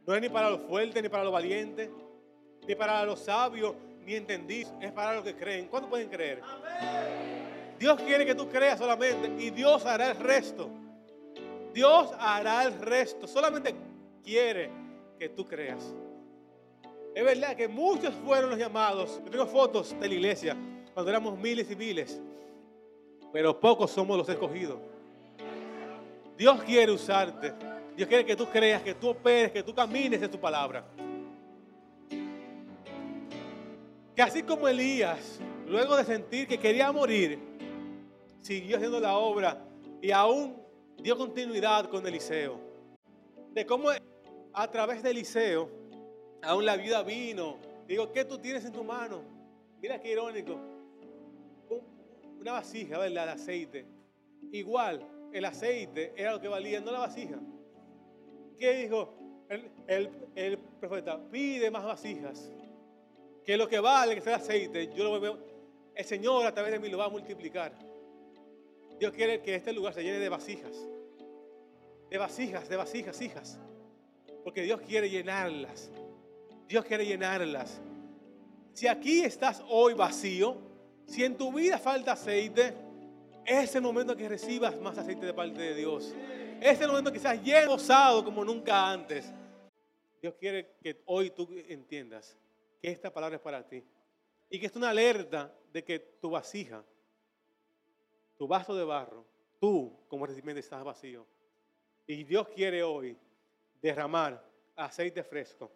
No 0.05 0.15
es 0.15 0.21
ni 0.21 0.29
para 0.29 0.49
los 0.49 0.62
fuertes, 0.62 1.01
ni 1.01 1.09
para 1.09 1.23
los 1.23 1.31
valientes, 1.31 1.89
ni 2.67 2.75
para 2.75 3.05
los 3.05 3.19
sabios, 3.19 3.75
ni 4.05 4.15
entendidos. 4.15 4.73
Es 4.81 4.91
para 4.91 5.15
los 5.15 5.23
que 5.23 5.36
creen. 5.36 5.67
¿Cuántos 5.67 5.89
pueden 5.89 6.09
creer? 6.09 6.41
Dios 7.79 8.01
quiere 8.01 8.25
que 8.25 8.36
tú 8.36 8.47
creas 8.49 8.79
solamente 8.79 9.43
y 9.43 9.49
Dios 9.49 9.86
hará 9.86 10.12
el 10.12 10.17
resto. 10.17 10.69
Dios 11.73 12.12
hará 12.19 12.63
el 12.63 12.79
resto. 12.79 13.27
Solamente 13.27 13.75
quiere 14.23 14.69
que 15.19 15.29
tú 15.29 15.45
creas. 15.45 15.93
Es 17.15 17.23
verdad 17.23 17.55
que 17.55 17.67
muchos 17.67 18.13
fueron 18.25 18.49
los 18.49 18.59
llamados. 18.59 19.21
Yo 19.23 19.31
tengo 19.31 19.45
fotos 19.45 19.95
de 19.99 20.07
la 20.07 20.13
iglesia 20.13 20.57
cuando 20.93 21.12
éramos 21.12 21.38
miles 21.38 21.69
y 21.69 21.75
miles. 21.75 22.21
Pero 23.31 23.59
pocos 23.59 23.91
somos 23.91 24.17
los 24.17 24.27
escogidos. 24.29 24.79
Dios 26.38 26.63
quiere 26.63 26.91
usarte. 26.91 27.54
Dios 27.96 28.08
quiere 28.08 28.26
que 28.26 28.36
tú 28.36 28.48
creas, 28.48 28.82
que 28.82 28.96
tú 28.96 29.10
operes, 29.10 29.52
que 29.52 29.63
tú 29.63 29.74
camines 29.74 30.22
en 30.22 30.32
tu 30.32 30.39
palabra. 30.39 30.86
Que 34.15 34.22
así 34.22 34.43
como 34.43 34.67
Elías, 34.67 35.39
luego 35.67 35.96
de 35.96 36.04
sentir 36.04 36.48
que 36.48 36.58
quería 36.58 36.91
morir, 36.91 37.39
siguió 38.41 38.78
haciendo 38.78 39.00
la 39.00 39.17
obra 39.17 39.65
y 40.02 40.12
aún 40.12 40.56
dio 40.98 41.17
continuidad 41.17 41.89
con 41.89 42.06
Eliseo. 42.06 42.60
De 43.52 43.65
cómo 43.65 43.89
a 44.54 44.72
través 44.72 45.02
de 45.04 45.12
Eliseo, 45.12 45.69
aún 46.41 46.65
la 46.65 46.78
vida 46.78 47.04
vino. 47.04 47.58
Digo, 47.88 48.12
¿qué 48.12 48.26
tú 48.26 48.38
tienes 48.38 48.65
en 48.65 48.72
tu 48.72 48.84
mano? 48.84 49.22
Mira 49.82 50.00
qué 50.00 50.12
irónico. 50.12 50.60
Una 52.39 52.54
vasija, 52.54 53.00
¿verdad? 53.00 53.26
De 53.26 53.32
aceite. 53.32 53.86
Igual, 54.52 55.08
el 55.34 55.46
aceite 55.46 56.13
era 56.15 56.32
lo 56.32 56.39
que 56.39 56.48
valía, 56.48 56.80
no 56.80 56.91
la 56.91 57.00
vasija. 57.00 57.39
¿Qué 58.58 58.74
dijo 58.74 59.13
el, 59.88 60.60
profeta? 60.80 61.19
Pide 61.32 61.72
más 61.72 61.84
vasijas. 61.84 62.52
Que 63.43 63.58
lo 63.58 63.67
que 63.67 63.80
vale 63.80 64.15
que 64.15 64.22
sea 64.22 64.38
aceite, 64.38 64.93
yo 64.96 65.04
lo 65.04 65.19
veo. 65.19 65.38
El 65.96 66.06
Señor 66.06 66.46
a 66.46 66.54
través 66.54 66.72
de 66.72 66.80
mí 66.80 66.88
lo 66.88 67.00
va 67.00 67.06
a 67.06 67.10
multiplicar. 67.10 67.74
Dios 69.00 69.12
quiere 69.12 69.41
que 69.41 69.56
este 69.56 69.74
lugar 69.74 69.93
se 69.93 70.04
llene 70.04 70.19
de 70.19 70.30
vasijas. 70.30 70.78
De 72.10 72.17
vasijas, 72.17 72.69
de 72.69 72.78
vasijas, 72.78 73.22
hijas. 73.22 73.60
Porque 74.43 74.62
Dios 74.62 74.82
quiere 74.82 75.10
llenarlas. 75.10 75.91
Dios 76.67 76.86
quiere 76.86 77.06
llenarlas. 77.06 77.82
Si 78.74 78.88
aquí 78.88 79.22
estás 79.22 79.63
hoy 79.67 79.93
vacío, 79.93 80.58
si 81.06 81.24
en 81.24 81.38
tu 81.38 81.52
vida 81.52 81.78
falta 81.80 82.13
aceite, 82.13 82.74
es 83.45 83.75
el 83.75 83.82
momento 83.82 84.15
que 84.15 84.29
recibas 84.29 84.79
más 84.79 84.97
aceite 84.97 85.25
de 85.25 85.34
parte 85.34 85.62
de 85.62 85.75
Dios. 85.75 86.13
Es 86.62 86.79
el 86.82 86.88
momento 86.88 87.12
que 87.12 87.19
seas 87.19 87.41
lleno, 87.43 87.71
gozado 87.71 88.23
como 88.23 88.43
nunca 88.45 88.91
antes. 88.91 89.32
Dios 90.21 90.36
quiere 90.39 90.75
que 90.82 91.01
hoy 91.06 91.32
tú 91.32 91.47
entiendas 91.67 92.38
que 92.82 92.89
esta 92.89 93.12
palabra 93.12 93.36
es 93.36 93.41
para 93.41 93.67
ti. 93.67 93.84
Y 94.49 94.60
que 94.60 94.67
es 94.67 94.75
una 94.75 94.89
alerta 94.89 95.53
de 95.71 95.84
que 95.84 95.99
tu 95.99 96.29
vasija, 96.29 96.84
tu 98.38 98.47
vaso 98.47 98.75
de 98.75 98.84
barro, 98.84 99.25
tú 99.60 100.06
como 100.08 100.25
recipiente 100.25 100.60
estás 100.60 100.84
vacío. 100.84 101.25
Y 102.08 102.23
Dios 102.23 102.47
quiere 102.49 102.84
hoy 102.84 103.17
derramar 103.82 104.43
aceite 104.75 105.23
fresco, 105.23 105.71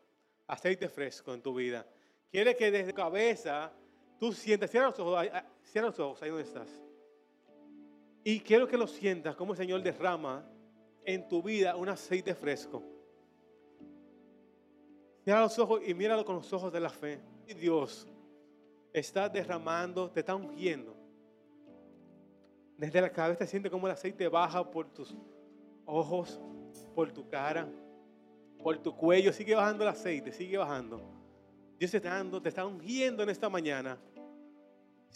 aceite 0.47 0.87
fresco 0.89 1.33
en 1.33 1.41
tu 1.41 1.53
vida. 1.53 1.85
Quiere 2.29 2.55
que 2.55 2.71
desde 2.71 2.93
cabeza 2.93 3.71
tú 4.19 4.31
sientas, 4.31 4.69
cierra 4.69 4.87
los 4.87 4.99
ojos, 4.99 5.27
cierra 5.63 5.87
los 5.87 5.99
ojos 5.99 6.21
ahí 6.21 6.29
donde 6.29 6.43
estás. 6.43 6.86
Y 8.27 8.41
quiero 8.41 8.67
que 8.67 8.75
lo 8.75 8.87
sientas 8.87 9.37
como 9.37 9.53
el 9.53 9.57
Señor 9.57 9.81
derrama 9.81 10.45
en 11.05 11.29
tu 11.29 11.41
vida 11.41 11.77
un 11.77 11.87
aceite 11.87 12.35
fresco. 12.35 12.83
Cierra 15.23 15.39
los 15.39 15.57
ojos 15.57 15.79
y 15.87 15.93
míralo 15.93 16.25
con 16.25 16.35
los 16.35 16.51
ojos 16.51 16.73
de 16.73 16.81
la 16.81 16.89
fe. 16.89 17.21
Dios 17.57 18.05
está 18.91 19.29
derramando, 19.29 20.11
te 20.11 20.19
está 20.19 20.35
ungiendo. 20.35 20.93
Desde 22.75 22.99
la 22.99 23.13
cabeza 23.13 23.47
siente 23.47 23.69
como 23.69 23.87
el 23.87 23.93
aceite 23.93 24.27
baja 24.27 24.69
por 24.69 24.89
tus 24.89 25.15
ojos, 25.85 26.41
por 26.93 27.09
tu 27.13 27.29
cara 27.29 27.65
por 28.61 28.77
tu 28.79 28.93
cuello, 28.93 29.31
sigue 29.31 29.55
bajando 29.55 29.83
el 29.83 29.89
aceite, 29.89 30.33
sigue 30.33 30.57
bajando. 30.57 30.99
Dios 31.79 31.93
está 31.93 32.09
dando, 32.09 32.41
te 32.41 32.49
está 32.49 32.65
ungiendo 32.65 33.23
en 33.23 33.29
esta 33.29 33.47
mañana. 33.47 33.97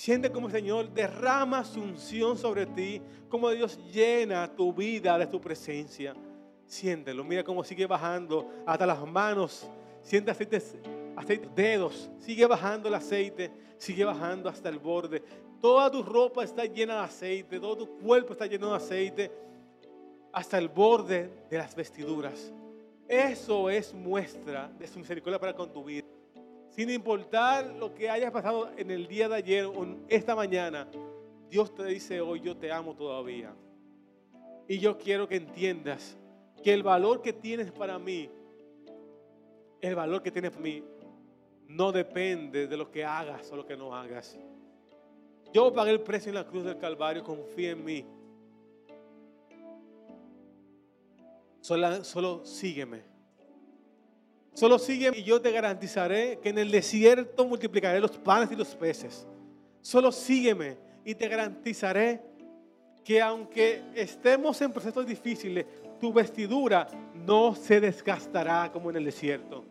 Siente 0.02 0.32
como 0.32 0.48
el 0.48 0.52
Señor 0.52 0.92
derrama 0.92 1.64
su 1.64 1.80
unción 1.80 2.36
sobre 2.36 2.66
ti, 2.66 3.00
como 3.30 3.52
Dios 3.52 3.80
llena 3.94 4.48
tu 4.48 4.74
vida 4.74 5.16
de 5.16 5.30
su 5.30 5.40
presencia. 5.40 6.16
Siéntelo, 6.66 7.24
mira 7.24 7.44
cómo 7.44 7.64
sigue 7.64 7.86
bajando 7.86 8.50
hasta 8.66 8.88
las 8.88 9.06
manos. 9.06 9.70
Siente 10.02 10.32
aceite, 10.32 10.60
aceite, 11.16 11.48
dedos, 11.56 12.10
sigue 12.18 12.48
bajando 12.48 12.88
el 12.88 12.96
aceite, 12.96 13.52
sigue 13.78 14.04
bajando 14.04 14.50
hasta 14.50 14.70
el 14.70 14.80
borde. 14.80 15.22
Toda 15.62 15.92
tu 15.92 16.02
ropa 16.02 16.44
está 16.44 16.66
llena 16.66 16.96
de 16.96 17.02
aceite, 17.02 17.60
todo 17.60 17.86
tu 17.86 18.00
cuerpo 18.00 18.34
está 18.34 18.48
lleno 18.48 18.72
de 18.72 18.78
aceite, 18.78 19.32
hasta 20.34 20.58
el 20.58 20.68
borde 20.68 21.30
de 21.48 21.58
las 21.60 21.76
vestiduras. 21.76 22.52
Eso 23.08 23.70
es 23.70 23.94
muestra 23.94 24.68
de 24.80 24.88
su 24.88 24.98
misericordia 24.98 25.40
para 25.40 25.54
con 25.54 25.72
tu 25.72 25.84
vida. 25.84 26.01
Sin 26.72 26.90
importar 26.90 27.66
lo 27.66 27.94
que 27.94 28.10
hayas 28.10 28.32
pasado 28.32 28.72
en 28.78 28.92
el 28.92 29.08
día 29.08 29.28
de 29.28 29.36
ayer 29.36 29.66
o 29.66 29.86
esta 30.08 30.36
mañana, 30.36 30.88
Dios 31.50 31.76
te 31.76 31.84
dice 31.84 32.22
hoy, 32.22 32.40
yo 32.40 32.56
te 32.56 32.72
amo 32.72 32.96
todavía. 32.96 33.54
Y 34.70 34.80
yo 34.80 34.98
quiero 34.98 35.28
que 35.28 35.36
entiendas 35.36 36.18
que 36.64 36.74
el 36.74 36.82
valor 36.82 37.22
que 37.22 37.34
tienes 37.34 37.74
para 37.74 38.00
mí, 38.00 38.30
el 39.82 39.96
valor 39.96 40.24
que 40.24 40.32
tienes 40.32 40.52
para 40.52 40.64
mí, 40.64 40.82
no 41.68 41.92
depende 41.92 42.68
de 42.68 42.78
lo 42.78 42.90
que 42.90 43.04
hagas 43.04 43.52
o 43.52 43.58
lo 43.58 43.66
que 43.66 43.76
no 43.76 43.94
hagas. 43.94 44.40
Yo 45.54 45.74
pagué 45.74 45.92
el 45.92 46.00
precio 46.00 46.30
en 46.30 46.36
la 46.36 46.48
cruz 46.48 46.64
del 46.64 46.78
Calvario, 46.78 47.22
confía 47.22 47.72
en 47.72 47.84
mí. 47.84 48.06
Solo, 51.60 52.46
sígueme. 52.46 53.11
Solo 54.54 54.78
sígueme 54.78 55.20
y 55.20 55.24
yo 55.24 55.42
te 55.42 55.52
garantizaré 55.52 56.40
que 56.42 56.50
en 56.50 56.58
el 56.58 56.72
desierto 56.72 57.46
multiplicaré 57.46 58.00
los 58.00 58.18
panes 58.18 58.52
y 58.52 58.56
los 58.56 58.76
peces. 58.76 59.26
Solo 59.82 60.12
sígueme 60.12 60.78
y 61.06 61.16
te 61.16 61.28
garantizaré 61.28 62.22
que 63.04 63.22
aunque 63.22 63.82
estemos 63.96 64.62
en 64.62 64.72
procesos 64.72 65.06
difíciles, 65.06 65.66
tu 66.00 66.12
vestidura 66.12 66.88
no 67.14 67.56
se 67.56 67.80
desgastará 67.80 68.72
como 68.72 68.90
en 68.90 68.98
el 68.98 69.06
desierto. 69.06 69.66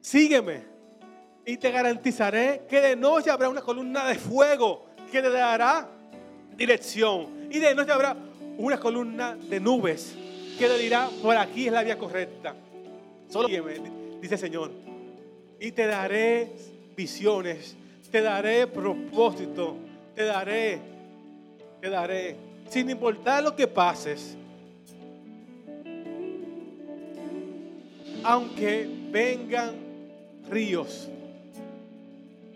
Sígueme 0.00 0.64
y 1.44 1.56
te 1.56 1.70
garantizaré 1.70 2.62
que 2.68 2.80
de 2.80 2.96
noche 2.96 3.30
habrá 3.30 3.48
una 3.48 3.62
columna 3.62 4.06
de 4.06 4.16
fuego 4.16 4.86
que 5.10 5.22
te 5.22 5.30
dará 5.30 5.88
dirección. 6.56 7.48
Y 7.50 7.58
de 7.58 7.74
noche 7.74 7.92
habrá 7.92 8.16
una 8.58 8.78
columna 8.78 9.36
de 9.36 9.58
nubes 9.58 10.14
que 10.58 10.68
le 10.68 10.78
dirá, 10.78 11.08
por 11.22 11.36
aquí 11.36 11.66
es 11.66 11.72
la 11.72 11.82
vía 11.82 11.98
correcta. 11.98 12.54
Solo 13.32 13.48
dice 14.20 14.34
el 14.34 14.40
Señor. 14.40 14.70
Y 15.58 15.72
te 15.72 15.86
daré 15.86 16.52
visiones, 16.94 17.74
te 18.10 18.20
daré 18.20 18.66
propósito, 18.66 19.74
te 20.14 20.24
daré, 20.24 20.78
te 21.80 21.88
daré, 21.88 22.36
sin 22.68 22.90
importar 22.90 23.42
lo 23.42 23.56
que 23.56 23.66
pases. 23.66 24.36
Aunque 28.22 28.86
vengan 29.10 29.76
ríos, 30.50 31.08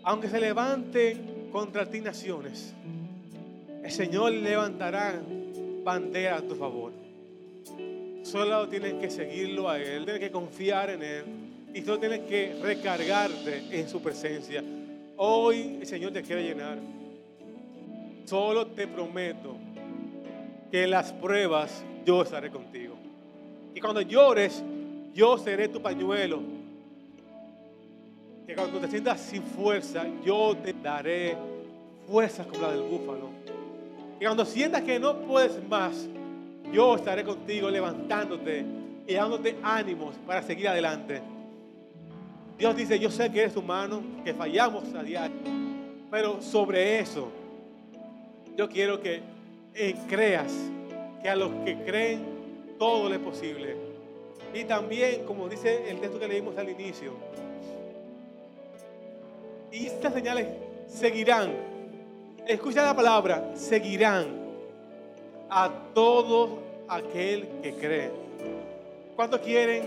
aunque 0.03 0.29
se 0.29 0.39
levanten 0.39 1.49
contra 1.51 1.89
ti 1.89 2.01
naciones, 2.01 2.75
el 3.83 3.91
Señor 3.91 4.31
levantará 4.31 5.19
bandera 5.83 6.37
a 6.37 6.41
tu 6.43 6.53
favor. 6.53 6.96
Solo 8.27 8.67
tienes 8.67 8.95
que 8.95 9.09
seguirlo 9.09 9.69
a 9.69 9.79
Él, 9.79 10.03
tienes 10.03 10.19
que 10.19 10.31
confiar 10.31 10.89
en 10.89 11.01
Él 11.01 11.23
y 11.73 11.81
solo 11.81 11.97
tienes 11.97 12.19
que 12.27 12.59
recargarte 12.61 13.63
en 13.71 13.87
su 13.87 14.01
presencia. 14.01 14.61
Hoy 15.15 15.77
el 15.79 15.87
Señor 15.87 16.11
te 16.11 16.21
quiere 16.23 16.43
llenar. 16.43 16.77
Solo 18.25 18.67
te 18.67 18.85
prometo 18.85 19.55
que 20.69 20.83
en 20.83 20.89
las 20.89 21.13
pruebas 21.13 21.85
yo 22.05 22.21
estaré 22.21 22.51
contigo. 22.51 22.95
Que 23.73 23.79
cuando 23.79 24.01
llores, 24.01 24.61
yo 25.13 25.37
seré 25.37 25.69
tu 25.69 25.81
pañuelo. 25.81 26.41
Que 28.45 28.55
cuando 28.55 28.81
te 28.81 28.89
sientas 28.89 29.21
sin 29.21 29.41
fuerza, 29.41 30.05
yo 30.25 30.53
te 30.61 30.73
daré 30.73 31.37
fuerzas 32.05 32.45
como 32.45 32.63
la 32.63 32.71
del 32.73 32.81
búfalo. 32.81 33.29
Que 34.19 34.25
cuando 34.25 34.43
sientas 34.43 34.81
que 34.81 34.99
no 34.99 35.17
puedes 35.21 35.65
más, 35.69 36.09
yo 36.71 36.95
estaré 36.95 37.23
contigo 37.23 37.69
levantándote 37.69 38.65
y 39.05 39.13
dándote 39.13 39.57
ánimos 39.63 40.15
para 40.25 40.41
seguir 40.41 40.67
adelante. 40.67 41.21
Dios 42.57 42.75
dice, 42.75 42.99
yo 42.99 43.09
sé 43.09 43.31
que 43.31 43.41
eres 43.41 43.55
humano, 43.55 44.01
que 44.23 44.33
fallamos 44.33 44.93
a 44.93 45.03
diario, 45.03 45.37
pero 46.09 46.41
sobre 46.41 46.99
eso 46.99 47.31
yo 48.55 48.67
quiero 48.67 48.99
que 48.99 49.21
eh, 49.75 49.95
creas 50.09 50.53
que 51.21 51.29
a 51.29 51.35
los 51.35 51.51
que 51.63 51.77
creen 51.83 52.75
todo 52.79 53.13
es 53.13 53.19
posible. 53.19 53.75
Y 54.53 54.63
también, 54.63 55.23
como 55.25 55.47
dice 55.47 55.89
el 55.89 55.99
texto 55.99 56.19
que 56.19 56.27
leímos 56.27 56.57
al 56.57 56.69
inicio, 56.69 57.13
y 59.71 59.85
estas 59.85 60.13
señales 60.13 60.47
seguirán, 60.87 61.51
escucha 62.47 62.83
la 62.83 62.95
palabra, 62.95 63.51
seguirán 63.55 64.46
a 65.49 65.71
todo 65.93 66.59
aquel 66.87 67.47
que 67.61 67.73
cree. 67.73 68.11
¿Cuántos 69.15 69.41
quieren 69.41 69.83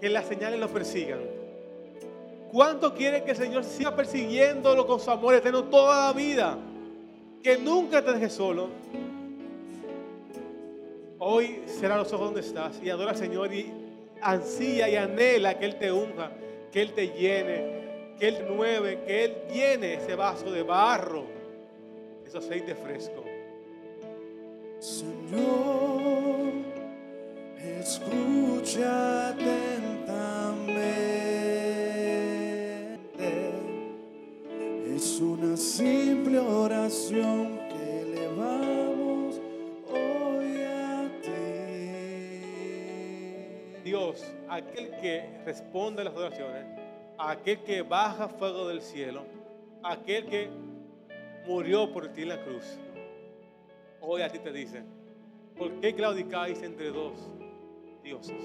que 0.00 0.08
las 0.08 0.26
señales 0.26 0.58
los 0.58 0.70
persigan? 0.70 1.20
¿Cuántos 2.52 2.92
quieren 2.92 3.24
que 3.24 3.30
el 3.30 3.36
Señor 3.36 3.64
siga 3.64 3.94
persiguiéndolo 3.94 4.86
con 4.86 4.98
su 4.98 5.10
amor 5.10 5.34
eterno 5.34 5.64
toda 5.64 6.08
la 6.08 6.12
vida? 6.12 6.58
Que 7.42 7.56
nunca 7.56 8.04
te 8.04 8.12
deje 8.12 8.28
solo. 8.28 8.68
Hoy 11.18 11.62
será 11.66 11.96
los 11.96 12.12
ojos 12.12 12.26
donde 12.26 12.40
estás 12.40 12.80
y 12.82 12.90
adora 12.90 13.12
al 13.12 13.16
Señor 13.16 13.52
y 13.54 13.70
ansía 14.20 14.88
y 14.88 14.96
anhela 14.96 15.58
que 15.58 15.66
Él 15.66 15.76
te 15.76 15.92
unja, 15.92 16.32
que 16.72 16.82
Él 16.82 16.92
te 16.92 17.08
llene, 17.08 18.14
que 18.18 18.28
Él 18.28 18.44
nueve, 18.48 19.00
que 19.06 19.24
Él 19.24 19.36
llene 19.52 19.94
ese 19.94 20.14
vaso 20.14 20.50
de 20.50 20.62
barro, 20.62 21.24
ese 22.26 22.38
aceite 22.38 22.74
fresco. 22.74 23.19
Señor, 24.80 26.54
escucha 27.58 29.28
atentamente. 29.28 30.80
Es 34.96 35.20
una 35.20 35.54
simple 35.58 36.38
oración 36.38 37.60
que 37.68 38.00
elevamos 38.00 39.38
hoy 39.92 40.62
a 40.62 41.10
ti. 41.20 41.28
Dios, 43.84 44.24
aquel 44.48 44.92
que 45.02 45.42
responde 45.44 46.00
a 46.00 46.04
las 46.06 46.14
oraciones, 46.14 46.64
aquel 47.18 47.62
que 47.64 47.82
baja 47.82 48.28
fuego 48.30 48.66
del 48.66 48.80
cielo, 48.80 49.24
aquel 49.82 50.24
que 50.24 50.48
murió 51.46 51.92
por 51.92 52.08
ti 52.08 52.22
en 52.22 52.30
la 52.30 52.42
cruz, 52.42 52.78
hoy 54.00 54.22
a 54.22 54.28
ti 54.28 54.38
te 54.38 54.52
dice, 54.52 54.82
¿por 55.56 55.72
qué 55.80 55.94
claudicáis 55.94 56.62
entre 56.62 56.90
dos 56.90 57.14
dioses? 58.02 58.42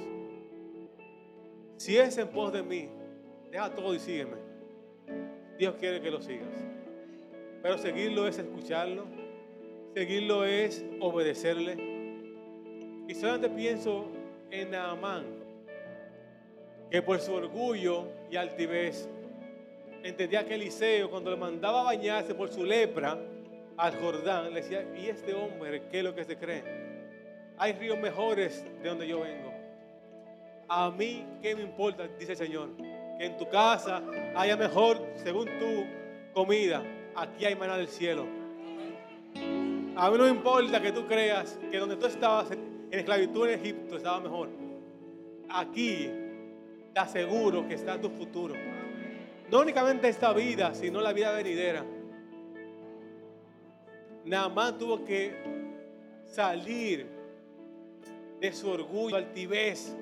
Si 1.77 1.97
es 1.97 2.17
en 2.17 2.29
pos 2.29 2.53
de 2.53 2.63
mí, 2.63 2.89
deja 3.51 3.73
todo 3.73 3.93
y 3.93 3.99
sígueme. 3.99 4.37
Dios 5.57 5.75
quiere 5.75 6.01
que 6.01 6.11
lo 6.11 6.21
sigas. 6.21 6.49
Pero 7.61 7.77
seguirlo 7.77 8.27
es 8.27 8.37
escucharlo, 8.37 9.05
seguirlo 9.93 10.45
es 10.45 10.85
obedecerle. 10.99 11.75
Y 13.07 13.13
solamente 13.13 13.49
pienso 13.49 14.07
en 14.51 14.71
Naamán, 14.71 15.25
que 16.89 17.01
por 17.01 17.19
su 17.19 17.33
orgullo 17.33 18.07
y 18.29 18.35
altivez 18.35 19.09
entendía 20.03 20.45
que 20.45 20.55
Eliseo 20.55 21.09
cuando 21.09 21.31
le 21.31 21.37
mandaba 21.37 21.81
a 21.81 21.83
bañarse 21.85 22.35
por 22.35 22.49
su 22.49 22.63
lepra 22.63 23.17
al 23.77 23.99
Jordán, 23.99 24.53
le 24.53 24.61
decía, 24.61 24.85
¿y 24.95 25.07
este 25.07 25.33
hombre 25.33 25.83
qué 25.91 25.99
es 25.99 26.03
lo 26.03 26.15
que 26.15 26.23
se 26.23 26.37
cree? 26.37 26.63
Hay 27.57 27.73
ríos 27.73 27.97
mejores 27.97 28.65
de 28.81 28.89
donde 28.89 29.07
yo 29.07 29.21
vengo. 29.21 29.53
A 30.67 30.89
mí, 30.91 31.25
¿qué 31.41 31.55
me 31.55 31.61
importa? 31.61 32.07
Dice 32.19 32.31
el 32.33 32.37
Señor. 32.37 32.69
Que 33.17 33.25
en 33.25 33.37
tu 33.37 33.47
casa 33.49 34.01
haya 34.35 34.57
mejor, 34.57 35.01
según 35.15 35.45
tu 35.59 35.85
comida. 36.33 36.83
Aquí 37.15 37.45
hay 37.45 37.55
maná 37.55 37.77
del 37.77 37.87
cielo. 37.87 38.25
A 39.95 40.09
mí 40.09 40.17
no 40.17 40.25
me 40.25 40.29
importa 40.29 40.81
que 40.81 40.91
tú 40.91 41.05
creas 41.05 41.57
que 41.71 41.77
donde 41.77 41.95
tú 41.95 42.05
estabas 42.05 42.51
en 42.51 42.85
esclavitud 42.91 43.47
en 43.47 43.59
Egipto 43.59 43.95
estaba 43.95 44.19
mejor. 44.19 44.49
Aquí 45.49 46.09
te 46.93 46.99
aseguro 46.99 47.67
que 47.67 47.75
está 47.75 47.99
tu 47.99 48.09
futuro. 48.09 48.55
No 49.49 49.59
únicamente 49.61 50.09
esta 50.09 50.33
vida, 50.33 50.73
sino 50.73 50.99
la 50.99 51.13
vida 51.13 51.31
venidera. 51.31 51.85
Naamán 54.25 54.77
tuvo 54.77 55.05
que 55.05 55.35
salir 56.25 57.07
de 58.39 58.51
su 58.51 58.69
orgullo, 58.69 59.15
altivez, 59.15 59.95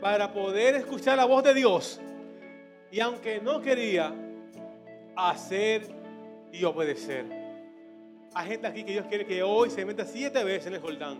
para 0.00 0.32
poder 0.32 0.76
escuchar 0.76 1.16
la 1.16 1.24
voz 1.24 1.42
de 1.42 1.52
Dios. 1.52 2.00
Y 2.92 3.00
aunque 3.00 3.40
no 3.40 3.60
quería, 3.60 4.14
hacer 5.16 5.82
y 6.52 6.64
obedecer. 6.64 7.26
Hay 8.34 8.48
gente 8.48 8.66
aquí 8.68 8.84
que 8.84 8.92
Dios 8.92 9.06
quiere 9.06 9.26
que 9.26 9.42
hoy 9.42 9.70
se 9.70 9.84
meta 9.84 10.04
siete 10.04 10.42
veces 10.44 10.68
en 10.68 10.74
el 10.74 10.80
Jordán. 10.80 11.18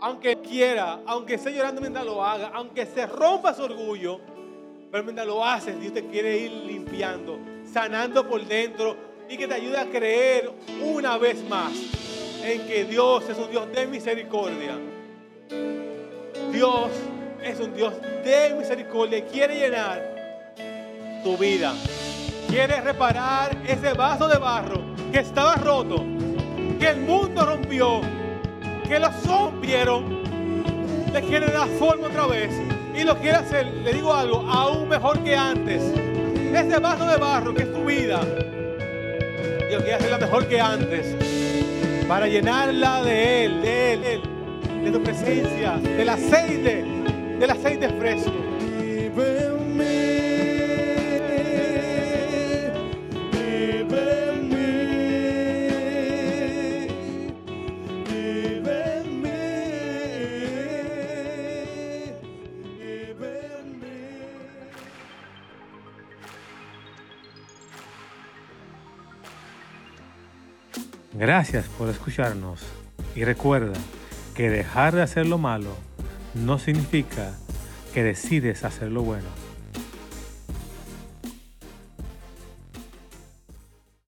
Aunque 0.00 0.40
quiera, 0.40 1.00
aunque 1.06 1.34
esté 1.34 1.52
llorando 1.52 1.80
mientras 1.80 2.04
lo 2.04 2.24
haga, 2.24 2.48
aunque 2.48 2.84
se 2.86 3.06
rompa 3.06 3.54
su 3.54 3.62
orgullo, 3.62 4.20
pero 4.90 5.04
mientras 5.04 5.26
lo 5.26 5.44
haces, 5.44 5.78
Dios 5.80 5.92
te 5.92 6.04
quiere 6.06 6.36
ir 6.38 6.50
limpiando, 6.50 7.38
sanando 7.64 8.28
por 8.28 8.44
dentro 8.44 9.09
y 9.30 9.36
que 9.36 9.46
te 9.46 9.54
ayude 9.54 9.78
a 9.78 9.86
creer 9.86 10.50
una 10.82 11.16
vez 11.16 11.48
más 11.48 11.72
en 12.44 12.66
que 12.66 12.84
Dios 12.84 13.22
es 13.30 13.38
un 13.38 13.48
Dios 13.48 13.70
de 13.72 13.86
misericordia. 13.86 14.76
Dios 16.50 16.90
es 17.40 17.60
un 17.60 17.72
Dios 17.72 17.94
de 18.24 18.54
misericordia 18.58 19.18
y 19.18 19.22
quiere 19.22 19.56
llenar 19.56 21.22
tu 21.22 21.36
vida. 21.36 21.72
Quiere 22.48 22.80
reparar 22.80 23.56
ese 23.68 23.92
vaso 23.92 24.26
de 24.26 24.36
barro 24.36 24.82
que 25.12 25.20
estaba 25.20 25.54
roto, 25.54 26.04
que 26.80 26.88
el 26.88 27.00
mundo 27.02 27.46
rompió, 27.46 28.00
que 28.88 28.98
los 28.98 29.24
rompieron. 29.24 30.24
Le 31.12 31.22
quiere 31.22 31.46
dar 31.52 31.68
forma 31.78 32.08
otra 32.08 32.26
vez 32.26 32.50
y 32.96 33.04
lo 33.04 33.16
quiere 33.16 33.36
hacer, 33.36 33.66
le 33.66 33.92
digo 33.92 34.12
algo, 34.12 34.38
aún 34.38 34.88
mejor 34.88 35.22
que 35.22 35.36
antes. 35.36 35.84
Ese 36.52 36.80
vaso 36.80 37.06
de 37.06 37.16
barro 37.16 37.54
que 37.54 37.62
es 37.62 37.72
tu 37.72 37.84
vida, 37.84 38.22
Dios 39.70 39.84
quiere 39.84 39.98
hacerla 39.98 40.18
mejor 40.18 40.48
que 40.48 40.60
antes 40.60 41.14
para 42.08 42.26
llenarla 42.26 43.04
de 43.04 43.44
Él, 43.44 43.62
de 43.62 43.92
Él, 43.92 44.20
de 44.82 44.90
tu 44.90 45.00
presencia, 45.00 45.76
del 45.76 46.08
aceite, 46.08 46.84
del 47.38 47.50
aceite 47.50 47.88
fresco. 47.90 48.49
Gracias 71.20 71.66
por 71.76 71.90
escucharnos 71.90 72.62
y 73.14 73.24
recuerda 73.24 73.78
que 74.34 74.48
dejar 74.48 74.94
de 74.94 75.02
hacer 75.02 75.26
lo 75.26 75.36
malo 75.36 75.76
no 76.32 76.58
significa 76.58 77.36
que 77.92 78.02
decides 78.02 78.64
hacer 78.64 78.90
lo 78.90 79.02
bueno. 79.02 79.28